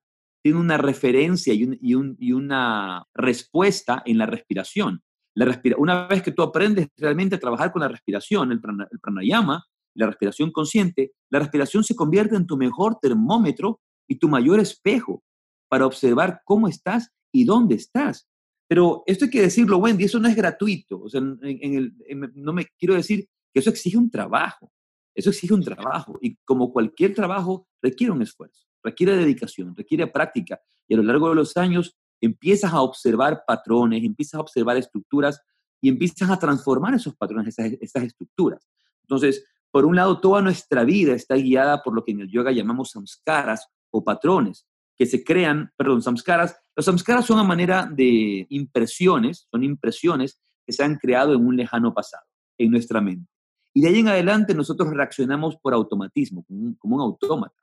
tiene 0.42 0.58
una 0.58 0.76
referencia 0.76 1.54
y, 1.54 1.94
una 2.34 3.04
respuesta 3.14 4.02
en 4.04 4.18
la 4.18 4.26
respiración. 4.26 5.02
La 5.34 5.60
una 5.78 6.06
vez 6.06 6.22
que 6.22 6.32
tú 6.32 6.42
aprendes 6.42 6.88
realmente 6.96 7.36
a 7.36 7.40
trabajar 7.40 7.72
con 7.72 7.80
la 7.80 7.88
respiración, 7.88 8.52
el, 8.52 8.60
el 8.90 9.00
pranayama, 9.00 9.64
la 9.94 10.06
respiración 10.06 10.52
consciente, 10.52 11.12
la 11.30 11.38
respiración 11.38 11.82
se 11.82 11.96
convierte 11.96 12.36
en 12.36 12.46
tu 12.46 12.56
mejor 12.56 12.98
termómetro 13.00 13.80
y 14.06 14.16
tu 14.16 14.28
mayor 14.28 14.60
espejo 14.60 15.22
para 15.68 15.86
observar 15.86 16.42
cómo 16.44 16.68
estás 16.68 17.10
y 17.32 17.44
dónde 17.44 17.76
estás. 17.76 18.28
Pero 18.68 19.02
esto 19.06 19.24
hay 19.24 19.30
que 19.30 19.42
decirlo, 19.42 19.78
Wendy, 19.78 20.04
eso 20.04 20.18
no 20.18 20.28
es 20.28 20.36
gratuito. 20.36 21.00
O 21.00 21.08
sea, 21.08 21.20
no 21.20 22.52
me 22.52 22.66
quiero 22.78 22.94
decir 22.94 23.26
que 23.52 23.60
eso 23.60 23.70
exige 23.70 23.96
un 23.96 24.10
trabajo. 24.10 24.70
Eso 25.14 25.30
exige 25.30 25.54
un 25.54 25.62
trabajo 25.62 26.18
y 26.20 26.36
como 26.44 26.72
cualquier 26.72 27.14
trabajo 27.14 27.68
requiere 27.80 28.12
un 28.12 28.22
esfuerzo, 28.22 28.66
requiere 28.82 29.16
dedicación, 29.16 29.74
requiere 29.76 30.06
práctica 30.08 30.60
y 30.88 30.94
a 30.94 30.96
lo 30.96 31.02
largo 31.04 31.28
de 31.28 31.36
los 31.36 31.56
años 31.56 31.96
empiezas 32.20 32.72
a 32.72 32.80
observar 32.80 33.44
patrones, 33.46 34.02
empiezas 34.02 34.34
a 34.34 34.40
observar 34.40 34.76
estructuras 34.76 35.40
y 35.80 35.88
empiezas 35.88 36.30
a 36.30 36.38
transformar 36.38 36.94
esos 36.94 37.14
patrones, 37.14 37.56
esas, 37.58 38.02
estructuras. 38.02 38.66
Entonces, 39.02 39.44
por 39.70 39.84
un 39.84 39.96
lado, 39.96 40.20
toda 40.20 40.40
nuestra 40.40 40.84
vida 40.84 41.14
está 41.14 41.34
guiada 41.34 41.82
por 41.82 41.94
lo 41.94 42.04
que 42.04 42.12
en 42.12 42.20
el 42.20 42.30
yoga 42.30 42.52
llamamos 42.52 42.90
samskaras 42.92 43.68
o 43.90 44.02
patrones 44.02 44.66
que 44.96 45.06
se 45.06 45.24
crean, 45.24 45.72
perdón, 45.76 46.02
samskaras. 46.02 46.56
Los 46.76 46.86
samskaras 46.86 47.26
son 47.26 47.38
a 47.38 47.44
manera 47.44 47.88
de 47.90 48.46
impresiones, 48.48 49.46
son 49.50 49.64
impresiones 49.64 50.40
que 50.64 50.72
se 50.72 50.84
han 50.84 50.96
creado 50.96 51.34
en 51.34 51.44
un 51.44 51.56
lejano 51.56 51.92
pasado. 51.92 52.24
en 52.56 52.70
nuestra 52.70 53.00
mente. 53.00 53.33
Y 53.74 53.80
de 53.80 53.88
ahí 53.88 53.98
en 53.98 54.08
adelante 54.08 54.54
nosotros 54.54 54.88
reaccionamos 54.90 55.56
por 55.56 55.74
automatismo, 55.74 56.44
como 56.78 56.96
un, 56.96 57.02
autómata, 57.02 57.60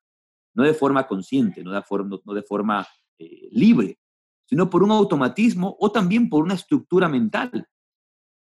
no 0.54 0.64
de 0.64 0.74
forma 0.74 1.08
consciente, 1.08 1.64
no 1.64 1.72
de 1.72 1.82
forma, 1.82 2.20
no 2.26 2.34
de 2.34 2.44
forma 2.44 2.86
eh, 3.18 3.48
libre, 3.52 3.98
sino 4.46 4.70
por 4.70 4.84
un 4.84 4.92
automatismo 4.92 5.78
o 5.80 5.90
también 5.90 6.30
por 6.30 6.44
una 6.44 6.56
estructura 6.56 7.08
mental, 7.08 7.66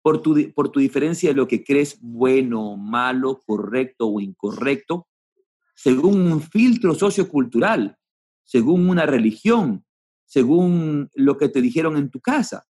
por 0.03 0.21
tu, 0.21 0.35
por 0.53 0.69
tu 0.69 0.79
diferencia 0.79 1.31
de 1.31 1.35
lo 1.35 1.47
que 1.47 1.63
crees 1.63 1.97
bueno, 1.99 2.77
malo, 2.77 3.41
correcto 3.43 4.07
o 4.07 4.21
incorrecto, 4.21 5.07
según 5.73 6.31
un 6.31 6.41
filtro 6.41 6.93
sociocultural, 6.93 7.97
según 8.43 8.87
una 8.87 9.07
religión, 9.07 9.83
según 10.23 11.09
lo 11.15 11.37
que 11.37 11.49
te 11.49 11.59
dijeron 11.59 11.97
en 11.97 12.11
tu 12.11 12.21
casa. 12.21 12.67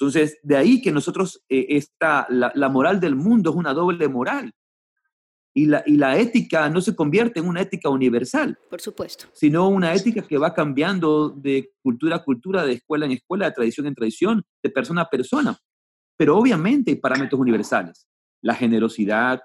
Entonces, 0.00 0.38
de 0.42 0.56
ahí 0.56 0.80
que 0.80 0.92
nosotros, 0.92 1.44
eh, 1.50 1.84
la, 2.30 2.68
moral 2.70 3.00
del 3.00 3.16
mundo 3.16 3.50
es 3.50 3.56
una 3.56 3.74
doble 3.74 4.08
moral. 4.08 4.50
Y 5.52 5.66
la, 5.66 5.82
y 5.84 5.98
la 5.98 6.16
ética 6.16 6.70
no 6.70 6.80
se 6.80 6.96
convierte 6.96 7.40
en 7.40 7.46
una 7.46 7.60
ética 7.60 7.90
universal. 7.90 8.58
Por 8.70 8.80
supuesto. 8.80 9.26
Sino 9.34 9.68
una 9.68 9.92
ética 9.92 10.22
que 10.22 10.38
va 10.38 10.54
cambiando 10.54 11.28
de 11.28 11.72
cultura 11.82 12.16
a 12.16 12.24
cultura, 12.24 12.64
de 12.64 12.74
escuela 12.74 13.04
en 13.04 13.12
escuela, 13.12 13.44
de 13.44 13.52
tradición 13.52 13.88
en 13.88 13.94
tradición, 13.94 14.42
de 14.62 14.70
persona 14.70 15.02
a 15.02 15.10
persona. 15.10 15.58
Pero 16.16 16.38
obviamente 16.38 16.92
hay 16.92 16.96
parámetros 16.96 17.38
universales. 17.38 18.08
La 18.40 18.54
generosidad, 18.54 19.42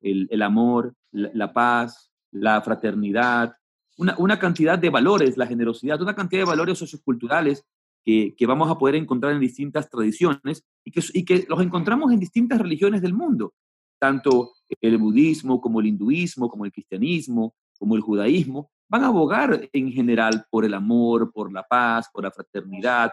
el, 0.00 0.40
amor, 0.40 0.94
la, 1.10 1.52
paz, 1.52 2.12
la 2.30 2.62
fraternidad, 2.62 3.56
una, 3.96 4.14
una, 4.18 4.38
cantidad 4.38 4.78
de 4.78 4.90
valores, 4.90 5.36
la 5.36 5.48
generosidad, 5.48 6.00
una 6.00 6.14
cantidad 6.14 6.42
de 6.42 6.50
valores 6.50 6.78
socioculturales 6.78 7.64
que, 8.06 8.46
vamos 8.46 8.70
a 8.70 8.78
poder 8.78 8.94
encontrar 8.94 9.32
en 9.32 9.40
distintas 9.40 9.90
tradiciones 9.90 10.64
y 10.84 10.92
que, 10.92 11.02
y 11.12 11.24
que 11.24 11.44
los 11.48 11.60
encontramos 11.60 12.12
en 12.12 12.20
distintas 12.20 12.60
religiones 12.60 13.02
del 13.02 13.12
mundo, 13.12 13.54
tanto 13.98 14.52
el 14.80 14.96
budismo 14.96 15.60
como 15.60 15.80
el 15.80 15.86
hinduismo, 15.86 16.48
como 16.48 16.64
el 16.64 16.72
cristianismo, 16.72 17.56
como 17.78 17.96
el 17.96 18.02
judaísmo, 18.02 18.70
van 18.88 19.02
a 19.02 19.08
abogar 19.08 19.68
en 19.72 19.90
general 19.90 20.44
por 20.50 20.64
el 20.64 20.74
amor, 20.74 21.32
por 21.32 21.52
la 21.52 21.64
paz, 21.64 22.06
por 22.12 22.22
la 22.22 22.30
fraternidad, 22.30 23.10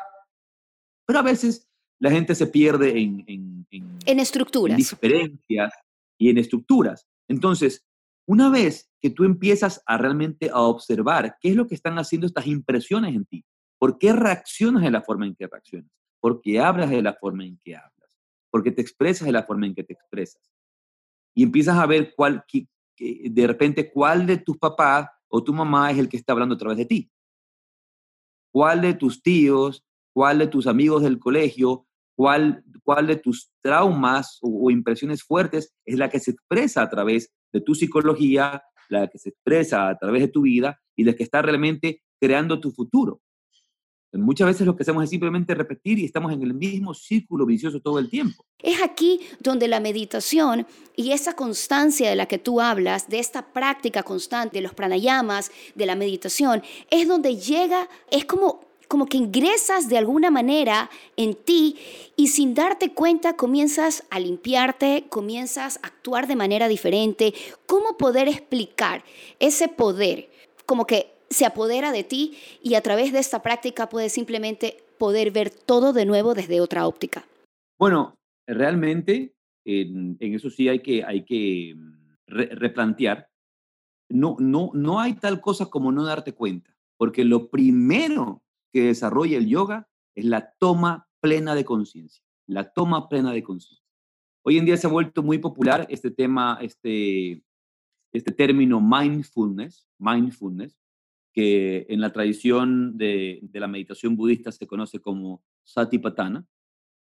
pero 1.08 1.20
a 1.20 1.24
veces 1.24 1.68
la 2.00 2.12
gente 2.12 2.36
se 2.36 2.46
pierde 2.46 3.02
en, 3.02 3.24
en, 3.28 3.66
en, 4.06 4.20
estructuras. 4.20 4.74
En 4.74 4.78
diferencias 4.78 5.74
y 6.20 6.30
en 6.30 6.38
estructuras. 6.38 7.08
Entonces, 7.28 7.84
una 8.28 8.50
vez 8.50 8.92
que 9.02 9.10
tú 9.10 9.24
empiezas 9.24 9.82
a 9.88 9.98
realmente 9.98 10.52
a 10.54 10.62
observar 10.62 11.38
qué 11.42 11.50
es 11.50 11.56
lo 11.56 11.68
que 11.68 11.76
están 11.76 11.98
haciendo 11.98 12.28
estas 12.28 12.46
impresiones 12.46 13.16
en 13.16 13.26
ti, 13.26 13.44
¿Por 13.84 13.98
qué 13.98 14.14
reaccionas 14.14 14.82
de 14.82 14.92
la 14.92 15.02
forma 15.02 15.26
en 15.28 15.36
que 15.36 15.46
reaccionas? 15.46 15.92
Porque 16.22 16.58
hablas 16.58 16.90
de 16.90 17.02
la 17.02 17.16
forma 17.16 17.44
en 17.44 17.60
que 17.62 17.76
hablas. 17.76 18.10
Porque 18.50 18.72
te 18.72 18.82
expresas 18.82 19.26
de 19.26 19.34
la 19.34 19.44
forma 19.44 19.66
en 19.66 19.76
que 19.76 19.84
te 19.84 19.92
expresas. 19.92 20.42
Y 21.36 21.44
empiezas 21.44 21.78
a 21.78 21.86
ver 21.86 22.14
cuál, 22.16 22.46
de 22.98 23.46
repente 23.46 23.92
cuál 23.92 24.26
de 24.26 24.38
tus 24.38 24.58
papás 24.58 25.10
o 25.28 25.44
tu 25.44 25.52
mamá 25.52 25.92
es 25.92 25.98
el 25.98 26.08
que 26.08 26.16
está 26.16 26.32
hablando 26.32 26.56
a 26.56 26.58
través 26.58 26.78
de 26.78 26.86
ti. 26.86 27.12
¿Cuál 28.54 28.80
de 28.80 28.94
tus 28.94 29.22
tíos, 29.22 29.84
cuál 30.14 30.40
de 30.40 30.48
tus 30.48 30.66
amigos 30.66 31.04
del 31.04 31.20
colegio, 31.20 31.86
cuál, 32.16 32.64
cuál 32.84 33.06
de 33.08 33.18
tus 33.18 33.52
traumas 33.62 34.40
o, 34.42 34.68
o, 34.68 34.72
impresiones 34.72 35.24
fuertes 35.24 35.74
es 35.84 35.98
la 35.98 36.10
que 36.10 36.22
se 36.22 36.32
expresa 36.32 36.84
a 36.84 36.90
través 36.90 37.34
de 37.52 37.60
tu 37.60 37.76
psicología, 37.76 38.64
la 38.88 39.10
que 39.10 39.18
se 39.18 39.32
expresa 39.32 39.90
a 39.90 39.98
través 39.98 40.22
de 40.22 40.30
tu 40.30 40.44
vida 40.44 40.80
y 40.96 41.04
la 41.04 41.16
que 41.16 41.24
está 41.24 41.42
realmente 41.42 42.02
creando 42.18 42.62
tu 42.62 42.72
futuro. 42.72 43.20
Muchas 44.14 44.48
veces 44.48 44.68
lo 44.68 44.76
que 44.76 44.84
hacemos 44.84 45.04
es 45.04 45.10
simplemente 45.10 45.56
repetir 45.56 45.98
y 45.98 46.06
estamos 46.06 46.32
en 46.32 46.44
el 46.44 46.54
mismo 46.54 46.94
círculo 46.94 47.46
vicioso 47.46 47.80
todo 47.80 47.98
el 47.98 48.10
tiempo. 48.10 48.46
Es 48.60 48.82
aquí 48.82 49.22
donde 49.40 49.68
la 49.68 49.80
meditación 49.80 50.68
y 50.96 51.12
esa 51.12 51.36
constancia 51.36 52.10
de 52.10 52.16
la 52.16 52.28
que 52.28 52.38
tú 52.38 52.62
hablas, 52.62 53.10
de 53.10 53.20
esta 53.20 53.52
práctica 53.54 54.04
constante, 54.04 54.62
los 54.62 54.74
pranayamas, 54.74 55.52
de 55.74 55.86
la 55.88 55.96
meditación, 55.96 56.62
es 56.92 57.08
donde 57.08 57.38
llega, 57.38 57.90
es 58.12 58.26
como 58.26 58.62
como 58.94 59.08
que 59.08 59.18
ingresas 59.18 59.90
de 59.90 59.98
alguna 59.98 60.30
manera 60.30 60.88
en 61.18 61.34
ti 61.34 61.78
y 62.16 62.28
sin 62.28 62.54
darte 62.54 62.94
cuenta 62.94 63.36
comienzas 63.36 64.04
a 64.12 64.20
limpiarte, 64.20 65.06
comienzas 65.10 65.80
a 65.82 65.88
actuar 65.88 66.28
de 66.28 66.36
manera 66.36 66.68
diferente. 66.68 67.34
¿Cómo 67.66 67.98
poder 67.98 68.28
explicar 68.28 69.04
ese 69.40 69.68
poder? 69.68 70.30
Como 70.68 70.86
que 70.86 71.13
se 71.34 71.46
apodera 71.46 71.92
de 71.92 72.04
ti 72.04 72.38
y 72.62 72.76
a 72.76 72.82
través 72.82 73.12
de 73.12 73.20
esta 73.20 73.42
práctica 73.42 73.90
puedes 73.90 74.14
simplemente 74.14 74.84
poder 74.98 75.32
ver 75.32 75.50
todo 75.50 75.94
de 75.94 76.06
nuevo 76.06 76.34
desde 76.34 76.62
otra 76.62 76.88
óptica. 76.88 77.26
Bueno, 77.78 78.16
realmente 78.48 79.36
en, 79.66 80.18
eso 80.20 80.50
sí 80.50 80.70
hay 80.70 80.80
que, 80.80 81.04
hay 81.04 81.24
que 81.26 81.76
mm, 81.76 81.94
replantear. 82.28 83.30
No, 84.10 84.36
no, 84.40 84.72
no 84.74 85.00
hay 85.00 85.16
tal 85.16 85.42
cosa 85.42 85.68
como 85.68 85.92
no 85.92 86.04
darte 86.04 86.34
cuenta, 86.34 86.76
porque 86.98 87.24
lo 87.24 87.50
primero 87.50 88.44
que 88.72 88.84
desarrolla 88.84 89.38
el 89.38 89.48
yoga 89.48 89.88
es 90.16 90.26
la 90.26 90.54
toma 90.60 91.08
plena 91.20 91.56
de 91.56 91.66
conciencia, 91.66 92.24
la 92.48 92.72
toma 92.72 93.10
plena 93.10 93.32
de 93.32 93.44
conciencia. 93.44 93.84
Hoy 94.46 94.58
en 94.58 94.66
día 94.66 94.78
se 94.78 94.88
ha 94.88 94.90
vuelto 94.90 95.24
muy 95.24 95.38
popular 95.38 95.88
este 95.90 96.12
tema, 96.12 96.60
este, 96.62 97.44
este 98.12 98.32
término 98.34 98.82
mindfulness, 98.82 99.88
mindfulness, 99.98 100.78
que 101.34 101.86
en 101.90 102.00
la 102.00 102.14
tradición 102.14 102.98
de, 102.98 103.42
la 103.54 103.68
meditación 103.68 104.16
budista 104.16 104.52
se 104.52 104.68
conoce 104.68 105.00
como 105.00 105.44
satipatthana, 105.64 106.46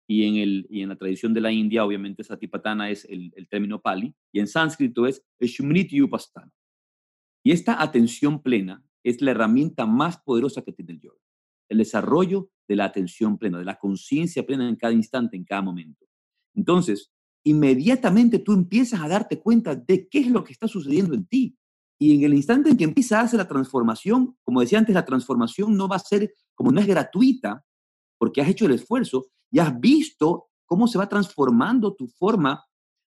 y 0.07 0.24
en, 0.24 0.37
el, 0.37 0.66
y 0.68 0.83
en 0.83 0.90
la 0.90 0.96
tradición 0.96 1.33
de 1.33 1.40
la 1.40 1.50
India, 1.50 1.85
obviamente, 1.85 2.24
satipatthana 2.24 2.90
es 2.90 3.07
el, 3.07 3.33
término 3.48 3.81
pali, 3.81 4.14
y 4.33 4.40
en 4.40 4.46
sánscrito 4.46 5.07
es 5.07 5.22
shumriti 5.40 6.00
upasthana. 6.03 6.53
Y 7.42 7.53
esta 7.53 7.83
atención 7.83 8.42
plena 8.42 8.83
es 9.03 9.20
la 9.20 9.33
herramienta 9.33 9.87
más 9.87 10.18
poderosa 10.18 10.62
que 10.62 10.72
tiene 10.72 10.92
el 10.92 11.00
yoga, 11.00 11.20
el 11.68 11.79
desarrollo 11.79 12.50
de 12.66 12.77
la 12.77 12.87
atención 12.87 13.38
plena, 13.38 13.59
de 13.59 13.66
la 13.66 13.79
conciencia 13.79 14.46
plena 14.46 14.68
en 14.68 14.77
cada 14.77 14.94
instante, 14.94 15.37
en 15.37 15.44
cada 15.44 15.61
momento. 15.61 16.07
Entonces, 16.55 17.12
inmediatamente 17.44 18.38
tú 18.38 18.55
empiezas 18.55 19.03
a 19.03 19.09
darte 19.09 19.38
cuenta 19.38 19.77
de 19.77 20.09
qué 20.09 20.20
es 20.20 20.31
lo 20.31 20.42
que 20.42 20.55
está 20.55 20.66
sucediendo 20.66 21.14
en 21.14 21.27
ti. 21.27 21.55
Y 22.05 22.17
en 22.17 22.25
el 22.25 22.35
instante 22.35 22.69
en 22.69 22.77
que 22.77 22.85
empieza 22.85 23.19
a 23.19 23.23
hacer 23.23 23.38
la 23.38 23.49
transformación, 23.49 24.37
como 24.45 24.61
decía 24.61 24.79
antes, 24.79 24.95
la 24.95 25.07
transformación 25.07 25.75
no 25.75 25.88
va 25.88 25.97
a 25.97 26.01
ser, 26.01 26.35
como 26.55 26.71
no 26.71 26.79
es 26.79 26.87
gratuita, 26.87 27.64
porque 28.19 28.43
has 28.43 28.49
hecho 28.51 28.67
el 28.67 28.73
esfuerzo 28.73 29.29
y 29.51 29.59
has 29.59 29.81
visto 29.81 30.49
cómo 30.67 30.87
se 30.87 30.99
va 30.99 31.09
transformando 31.09 31.95
tu 31.95 32.07
forma 32.07 32.62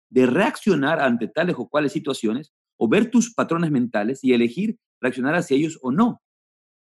de 0.09 0.25
reaccionar 0.25 0.99
ante 0.99 1.29
tales 1.29 1.57
o 1.59 1.69
cuales 1.69 1.93
situaciones, 1.93 2.55
o 2.79 2.89
ver 2.89 3.11
tus 3.11 3.35
patrones 3.35 3.71
mentales 3.71 4.25
y 4.25 4.33
elegir 4.33 4.79
reaccionar 4.99 5.35
hacia 5.35 5.59
ellos 5.59 5.79
o 5.83 5.93
no. 5.93 6.23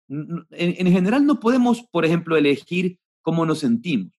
En, 0.10 0.92
general 0.92 1.24
no 1.28 1.40
podemos, 1.40 1.84
por 1.92 2.04
ejemplo, 2.04 2.36
elegir 2.36 2.98
cómo 3.22 3.46
nos 3.46 3.60
sentimos. 3.60 4.12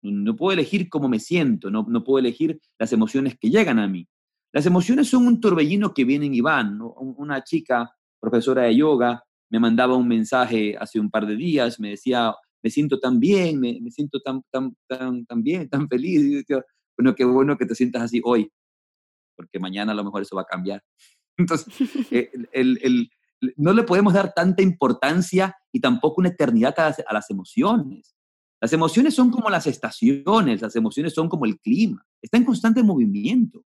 No 0.00 0.36
puedo 0.36 0.52
elegir 0.52 0.88
cómo 0.88 1.08
me 1.08 1.18
siento, 1.18 1.72
no, 1.72 1.86
no 1.88 2.04
puedo 2.04 2.20
elegir 2.20 2.60
las 2.78 2.92
emociones 2.92 3.36
que 3.36 3.50
llegan 3.50 3.80
a 3.80 3.88
mí. 3.88 4.06
Las 4.54 4.66
emociones 4.66 5.08
son 5.08 5.26
un 5.26 5.40
torbellino 5.40 5.92
que 5.92 6.04
vienen 6.04 6.32
y 6.32 6.40
van. 6.40 6.78
Una 6.80 7.42
chica, 7.42 7.92
profesora 8.20 8.62
de 8.62 8.76
yoga, 8.76 9.20
me 9.50 9.58
mandaba 9.58 9.96
un 9.96 10.06
mensaje 10.06 10.76
hace 10.78 11.00
un 11.00 11.10
par 11.10 11.26
de 11.26 11.34
días, 11.34 11.80
me 11.80 11.90
decía, 11.90 12.32
me 12.62 12.70
siento 12.70 13.00
tan 13.00 13.18
bien, 13.18 13.58
me, 13.58 13.90
siento 13.90 14.20
tan, 14.20 14.42
tan, 14.52 14.76
tan, 15.26 15.42
bien, 15.42 15.68
tan 15.68 15.88
feliz. 15.88 16.44
bueno, 16.96 17.16
qué 17.16 17.24
bueno 17.24 17.58
que 17.58 17.66
te 17.66 17.74
sientas 17.74 18.02
así 18.02 18.20
hoy, 18.22 18.48
porque 19.36 19.58
mañana 19.58 19.90
a 19.90 19.96
lo 19.96 20.04
mejor 20.04 20.22
eso 20.22 20.36
va 20.36 20.42
a 20.42 20.46
cambiar. 20.46 20.84
Entonces, 21.36 21.74
eh, 22.12 22.30
el, 22.52 23.10
no 23.56 23.72
le 23.72 23.82
podemos 23.82 24.12
dar 24.12 24.32
tanta 24.34 24.62
importancia 24.62 25.56
y 25.72 25.80
tampoco 25.80 26.20
una 26.20 26.28
eternidad 26.28 26.78
a 26.78 26.94
a 27.08 27.12
las 27.12 27.28
emociones. 27.28 28.14
Las 28.60 28.72
emociones 28.72 29.14
son 29.14 29.32
como 29.32 29.50
las 29.50 29.66
estaciones, 29.66 30.62
las 30.62 30.76
emociones 30.76 31.12
son 31.12 31.28
como 31.28 31.44
el 31.44 31.58
clima, 31.58 32.06
está 32.22 32.36
en 32.36 32.44
constante 32.44 32.84
movimiento. 32.84 33.64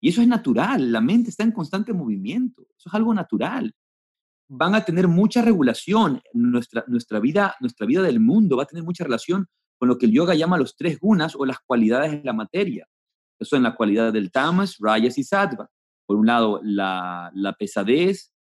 Y 0.00 0.10
eso 0.10 0.22
es 0.22 0.28
natural, 0.28 0.92
la 0.92 1.00
mente 1.00 1.30
está 1.30 1.42
en 1.42 1.52
constante 1.52 1.92
movimiento, 1.92 2.62
eso 2.76 2.88
es 2.88 2.94
algo 2.94 3.12
natural. 3.12 3.74
Van 4.48 4.74
a 4.74 4.84
tener 4.84 5.08
mucha 5.08 5.42
regulación, 5.42 6.22
nuestra, 6.32 6.84
nuestra, 6.86 7.20
vida, 7.20 7.56
nuestra 7.60 7.86
vida 7.86 8.02
del 8.02 8.20
mundo 8.20 8.56
va 8.56 8.62
a 8.62 8.66
tener 8.66 8.84
mucha 8.84 9.04
relación 9.04 9.48
con 9.76 9.88
lo 9.88 9.98
que 9.98 10.06
el 10.06 10.12
yoga 10.12 10.34
llama 10.34 10.56
los 10.56 10.76
tres 10.76 10.98
gunas 10.98 11.34
o 11.36 11.44
las 11.44 11.58
cualidades 11.60 12.12
de 12.12 12.24
la 12.24 12.32
materia. 12.32 12.86
Eso 13.38 13.56
en 13.56 13.62
la 13.62 13.74
cualidad 13.74 14.12
del 14.12 14.30
tamas, 14.30 14.76
rayas 14.78 15.18
y 15.18 15.24
sattva. 15.24 15.68
Por 16.06 16.16
un 16.16 16.26
lado, 16.26 16.60
la, 16.62 17.30
pesadez, 17.58 18.32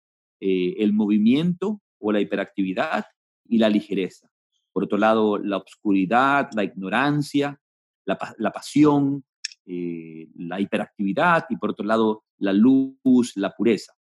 eh, 0.41 0.75
el 0.79 0.93
movimiento 0.93 1.83
o 1.99 2.13
la 2.13 2.21
hiperactividad 2.21 3.05
y 3.45 3.59
la 3.59 3.69
ligereza. 3.69 4.31
Por 4.73 4.85
otro 4.85 4.99
lado, 4.99 5.39
la 5.39 5.57
oscuridad, 5.57 6.51
la 6.55 6.65
ignorancia, 6.65 7.61
la 8.05 8.53
pasión, 8.53 9.25
eh, 9.67 10.29
la 10.37 10.61
hiperactividad 10.61 11.47
y 11.51 11.57
por 11.57 11.71
otro 11.71 11.85
lado 11.85 12.25
la 12.39 12.53
luz, 12.53 13.33
la 13.35 13.51
pureza. 13.51 13.93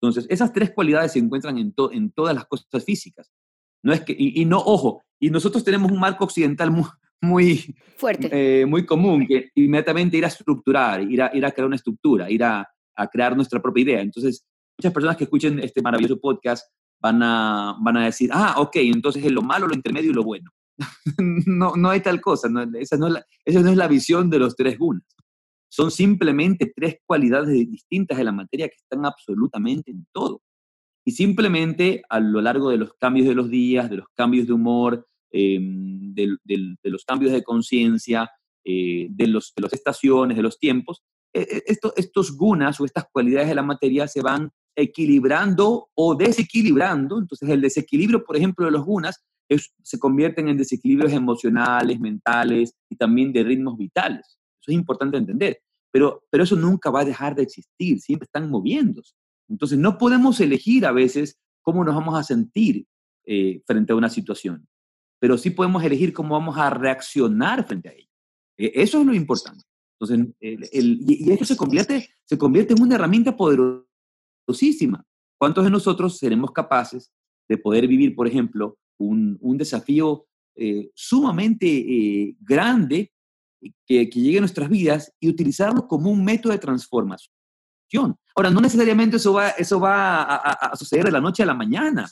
Entonces, 0.00 0.26
esas 0.28 0.52
tres 0.52 0.72
cualidades 0.72 1.12
se 1.12 1.18
encuentran 1.18 1.58
en, 1.58 1.74
en 1.92 2.10
todas 2.10 2.34
las 2.34 2.46
cosas 2.46 2.84
físicas. 2.84 3.32
No 3.82 3.92
es 3.92 4.00
que, 4.02 4.14
y, 4.18 4.44
no, 4.44 4.58
ojo, 4.58 5.02
y 5.20 5.30
nosotros 5.30 5.64
tenemos 5.64 5.90
un 5.90 6.00
marco 6.00 6.24
occidental 6.24 6.70
muy, 6.70 6.84
muy, 7.22 7.76
Fuerte. 7.96 8.28
Eh, 8.32 8.66
muy 8.66 8.84
común, 8.84 9.26
que 9.26 9.50
inmediatamente 9.54 10.16
ir 10.16 10.24
a 10.24 10.28
estructurar, 10.28 11.02
ir 11.02 11.22
a, 11.22 11.30
ir 11.34 11.44
a 11.46 11.50
crear 11.52 11.66
una 11.66 11.76
estructura, 11.76 12.30
ir 12.30 12.44
a, 12.44 12.68
a, 12.96 13.06
crear 13.08 13.34
nuestra 13.36 13.62
propia 13.62 13.82
idea. 13.82 14.00
Entonces, 14.00 14.44
muchas 14.76 14.92
personas 14.92 15.16
que 15.16 15.24
escuchen 15.24 15.58
este 15.60 15.82
maravilloso 15.82 16.20
podcast 16.20 16.66
van 17.00 17.22
a, 17.22 17.76
van 17.80 17.96
a 17.96 18.04
decir, 18.06 18.30
ah, 18.32 18.56
ok, 18.58 18.76
entonces 18.76 19.24
es 19.24 19.32
lo 19.32 19.42
malo, 19.42 19.66
lo 19.66 19.74
intermedio 19.74 20.10
y 20.10 20.14
lo 20.14 20.24
bueno. 20.24 20.50
No, 21.46 21.74
no 21.76 21.90
hay 21.90 22.00
tal 22.00 22.20
cosa, 22.20 22.48
no, 22.48 22.62
esa, 22.78 22.96
no 22.96 23.08
es 23.44 23.76
la, 23.76 23.88
visión 23.88 24.30
de 24.30 24.38
los 24.38 24.56
tres 24.56 24.78
gunas. 24.78 25.04
Son 25.68 25.90
simplemente 25.90 26.72
tres 26.74 26.98
cualidades 27.04 27.52
distintas 27.70 28.18
de 28.18 28.24
la 28.24 28.32
materia 28.32 28.68
que 28.68 28.76
están 28.76 29.04
absolutamente 29.04 29.90
en 29.90 30.06
todo. 30.12 30.42
Y 31.04 31.12
simplemente 31.12 32.02
a 32.08 32.20
lo 32.20 32.40
largo 32.40 32.70
de 32.70 32.78
los 32.78 32.94
cambios 32.94 33.26
de 33.26 33.34
los 33.34 33.48
días, 33.48 33.90
de 33.90 33.96
los 33.96 34.06
cambios 34.14 34.46
de 34.46 34.52
humor, 34.52 35.06
eh, 35.30 35.58
de, 35.60 36.76
los 36.84 37.04
cambios 37.04 37.32
de 37.32 37.44
conciencia, 37.44 38.30
eh, 38.64 39.06
de, 39.10 39.26
los, 39.26 39.52
de 39.54 39.62
las 39.62 39.72
estaciones, 39.72 40.36
de 40.36 40.42
los 40.42 40.58
tiempos, 40.58 41.02
eh, 41.32 41.62
esto, 41.66 41.92
estos 41.96 42.36
gunas 42.36 42.80
o 42.80 42.84
estas 42.84 43.06
cualidades 43.12 43.48
de 43.48 43.54
la 43.54 43.62
materia 43.62 44.08
se 44.08 44.22
van 44.22 44.50
equilibrando 44.74 45.88
o 45.94 46.14
desequilibrando. 46.14 47.18
Entonces 47.18 47.48
el 47.48 47.60
desequilibrio, 47.60 48.24
por 48.24 48.36
ejemplo, 48.36 48.64
de 48.64 48.72
los 48.72 48.84
gunas 48.84 49.22
es, 49.48 49.72
se 49.82 49.98
convierten 49.98 50.48
en 50.48 50.56
desequilibrios 50.56 51.12
emocionales, 51.12 52.00
mentales 52.00 52.74
y 52.88 52.96
también 52.96 53.32
de 53.32 53.44
ritmos 53.44 53.76
vitales. 53.76 54.38
Eso 54.60 54.70
es 54.70 54.74
importante 54.74 55.16
entender. 55.16 55.60
Pero, 55.92 56.24
pero 56.30 56.44
eso 56.44 56.56
nunca 56.56 56.90
va 56.90 57.00
a 57.00 57.04
dejar 57.04 57.34
de 57.34 57.42
existir, 57.42 58.00
siempre 58.00 58.26
están 58.26 58.50
moviéndose. 58.50 59.14
Entonces 59.48 59.78
no 59.78 59.96
podemos 59.96 60.40
elegir 60.40 60.84
a 60.84 60.92
veces 60.92 61.38
cómo 61.62 61.84
nos 61.84 61.94
vamos 61.94 62.18
a 62.18 62.22
sentir 62.22 62.86
eh, 63.24 63.62
frente 63.66 63.92
a 63.92 63.96
una 63.96 64.10
situación, 64.10 64.68
pero 65.18 65.38
sí 65.38 65.50
podemos 65.50 65.82
elegir 65.82 66.12
cómo 66.12 66.34
vamos 66.34 66.56
a 66.58 66.70
reaccionar 66.70 67.66
frente 67.66 67.88
a 67.88 67.92
ella. 67.92 68.10
E, 68.58 68.72
eso 68.74 69.00
es 69.00 69.06
lo 69.06 69.14
importante. 69.14 69.64
Entonces, 69.98 70.34
el, 70.40 70.68
el, 70.72 71.00
y 71.06 71.32
esto 71.32 71.46
se 71.46 71.56
convierte, 71.56 72.10
se 72.24 72.36
convierte 72.36 72.74
en 72.74 72.82
una 72.82 72.96
herramienta 72.96 73.34
poderosísima. 73.36 75.02
¿Cuántos 75.38 75.64
de 75.64 75.70
nosotros 75.70 76.18
seremos 76.18 76.50
capaces 76.50 77.10
de 77.48 77.56
poder 77.56 77.86
vivir, 77.86 78.14
por 78.14 78.26
ejemplo, 78.26 78.76
un, 78.98 79.38
un 79.40 79.58
desafío 79.58 80.26
eh, 80.54 80.90
sumamente 80.94 81.66
eh, 81.66 82.36
grande 82.40 83.12
que, 83.86 84.08
que, 84.08 84.20
llegue 84.20 84.38
a 84.38 84.40
nuestras 84.40 84.68
vidas 84.68 85.12
y 85.20 85.28
utilizarlo 85.28 85.86
como 85.86 86.10
un 86.10 86.24
método 86.24 86.52
de 86.52 86.58
transformación. 86.58 87.30
Ahora, 88.34 88.50
no 88.50 88.60
necesariamente 88.60 89.16
eso 89.16 89.32
va, 89.32 89.50
eso 89.50 89.80
va 89.80 90.22
a, 90.22 90.36
a, 90.36 90.52
a, 90.52 90.76
suceder 90.76 91.04
de 91.06 91.12
la 91.12 91.20
noche 91.20 91.42
a 91.42 91.46
la 91.46 91.54
mañana. 91.54 92.08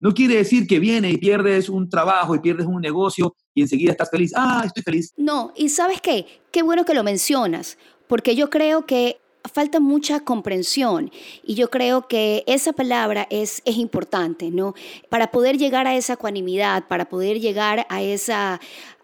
No 0.00 0.14
quiere 0.14 0.36
decir 0.36 0.66
que 0.66 0.78
viene 0.78 1.10
y 1.10 1.18
pierdes 1.18 1.68
un 1.68 1.88
trabajo 1.88 2.34
y 2.34 2.40
pierdes 2.40 2.66
un 2.66 2.80
negocio 2.80 3.34
y 3.52 3.62
enseguida 3.62 3.92
estás 3.92 4.10
feliz. 4.10 4.32
Ah, 4.36 4.62
estoy 4.64 4.82
feliz. 4.82 5.12
No, 5.16 5.52
y 5.56 5.70
sabes 5.70 6.00
qué, 6.00 6.26
qué 6.52 6.62
bueno 6.62 6.84
que 6.84 6.94
lo 6.94 7.02
mencionas, 7.02 7.78
porque 8.06 8.36
yo 8.36 8.48
creo 8.48 8.86
que 8.86 9.20
falta 9.44 9.80
mucha 9.80 10.20
comprensión 10.20 11.10
y 11.42 11.54
yo 11.54 11.70
creo 11.70 12.06
que 12.08 12.44
esa 12.46 12.72
palabra 12.72 13.26
es, 13.30 13.62
es 13.64 13.76
importante, 13.76 14.50
¿no? 14.50 14.74
Para 15.08 15.30
poder 15.30 15.58
llegar 15.58 15.86
a 15.86 15.96
esa 15.96 16.14
ecuanimidad, 16.14 16.86
para 16.86 17.08
poder 17.08 17.40
llegar 17.40 17.86
a 17.88 18.02
esa, 18.02 18.60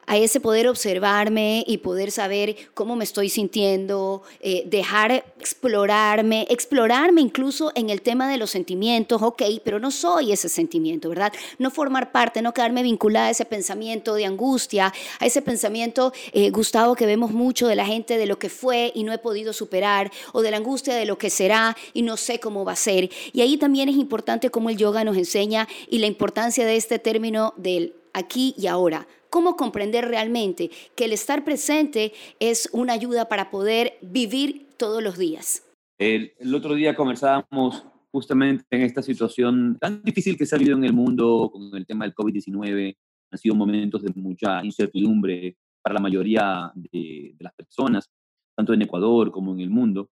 a 0.07 0.17
ese 0.17 0.41
poder 0.41 0.69
observarme 0.69 1.65
y 1.67 1.79
poder 1.79 2.11
saber 2.11 2.57
cómo 2.75 2.97
me 2.97 3.05
estoy 3.05 3.29
sintiendo, 3.29 4.23
eh, 4.41 4.65
dejar 4.67 5.25
explorarme, 5.39 6.47
explorarme 6.51 7.21
incluso 7.21 7.73
en 7.75 7.91
el 7.91 8.03
tema 8.03 8.29
de 8.29 8.37
los 8.37 8.51
sentimientos, 8.51 9.23
ok, 9.23 9.43
pero 9.65 9.79
no 9.79 9.91
soy 9.91 10.33
ese 10.33 10.49
sentimiento, 10.49 11.09
¿verdad? 11.09 11.33
No 11.59 11.71
formar 11.71 12.13
parte, 12.13 12.43
no 12.43 12.55
quedarme 12.55 12.83
vinculada 12.83 13.29
a 13.29 13.31
ese 13.31 13.45
pensamiento 13.45 14.15
de 14.15 14.27
angustia, 14.27 14.93
a 15.19 15.27
ese 15.27 15.43
pensamiento, 15.43 16.13
eh, 16.33 16.51
Gustavo, 16.51 16.95
que 16.95 17.07
vemos 17.07 17.31
mucho 17.31 17.69
de 17.69 17.77
la 17.77 17.87
gente 17.87 18.19
de 18.19 18.27
lo 18.27 18.39
que 18.39 18.49
fue 18.49 18.93
y 18.95 19.05
no 19.05 19.13
he 19.13 19.19
podido 19.19 19.53
superar, 19.53 20.11
o 20.33 20.43
de 20.43 20.51
la 20.51 20.59
angustia 20.59 20.95
de 20.95 21.07
lo 21.07 21.19
que 21.19 21.31
será 21.31 21.77
y 21.93 22.03
no 22.03 22.17
sé 22.17 22.41
cómo 22.41 22.65
va 22.65 22.73
a 22.73 22.77
ser. 22.77 23.11
Y 23.33 23.41
ahí 23.41 23.57
también 23.57 23.89
es 23.89 23.97
importante 23.97 24.51
cómo 24.51 24.71
el 24.71 24.77
yoga 24.77 25.05
nos 25.05 25.17
enseña 25.17 25.69
y 25.89 25.99
la 25.99 26.07
importancia 26.07 26.67
de 26.67 26.77
este 26.77 26.99
término 26.99 27.55
del 27.57 27.95
aquí 28.13 28.55
y 28.57 28.69
ahora 28.69 29.07
cómo 29.35 29.57
comprender 29.57 30.07
realmente 30.07 30.71
que 30.95 31.07
el 31.07 31.13
estar 31.13 31.45
presente 31.45 32.13
es 32.39 32.69
una 32.73 32.93
ayuda 32.93 33.29
para 33.29 33.51
poder 33.51 33.95
vivir 34.01 34.69
todos 34.77 35.03
los 35.03 35.19
días. 35.19 35.67
El, 35.99 36.35
el 36.39 36.55
otro 36.55 36.77
día 36.77 36.95
conversábamos 36.95 37.85
justamente 38.13 38.65
en 38.71 38.83
esta 38.83 39.03
situación 39.03 39.77
tan 39.81 40.05
difícil 40.05 40.39
que 40.39 40.47
se 40.47 40.55
ha 40.55 40.59
vivido 40.59 40.77
en 40.77 40.85
el 40.85 40.93
mundo 40.93 41.51
con 41.53 41.75
el 41.75 41.85
tema 41.85 42.05
del 42.05 42.15
COVID-19. 42.15 42.97
Han 43.33 43.39
sido 43.41 43.57
momentos 43.57 44.05
de 44.05 44.13
mucha 44.15 44.65
incertidumbre 44.65 45.57
para 45.83 45.95
la 45.95 46.01
mayoría 46.01 46.71
de, 46.77 47.35
de, 47.37 47.43
las 47.45 47.55
personas, 47.55 48.09
tanto 48.55 48.73
en 48.73 48.83
Ecuador 48.83 49.33
como 49.33 49.53
en 49.53 49.63
el 49.63 49.71
mundo. 49.71 50.11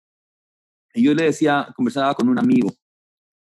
Y 0.94 1.04
yo 1.04 1.14
le 1.14 1.26
decía, 1.26 1.68
conversaba 1.76 2.12
con 2.16 2.28
un 2.28 2.40
amigo 2.40 2.72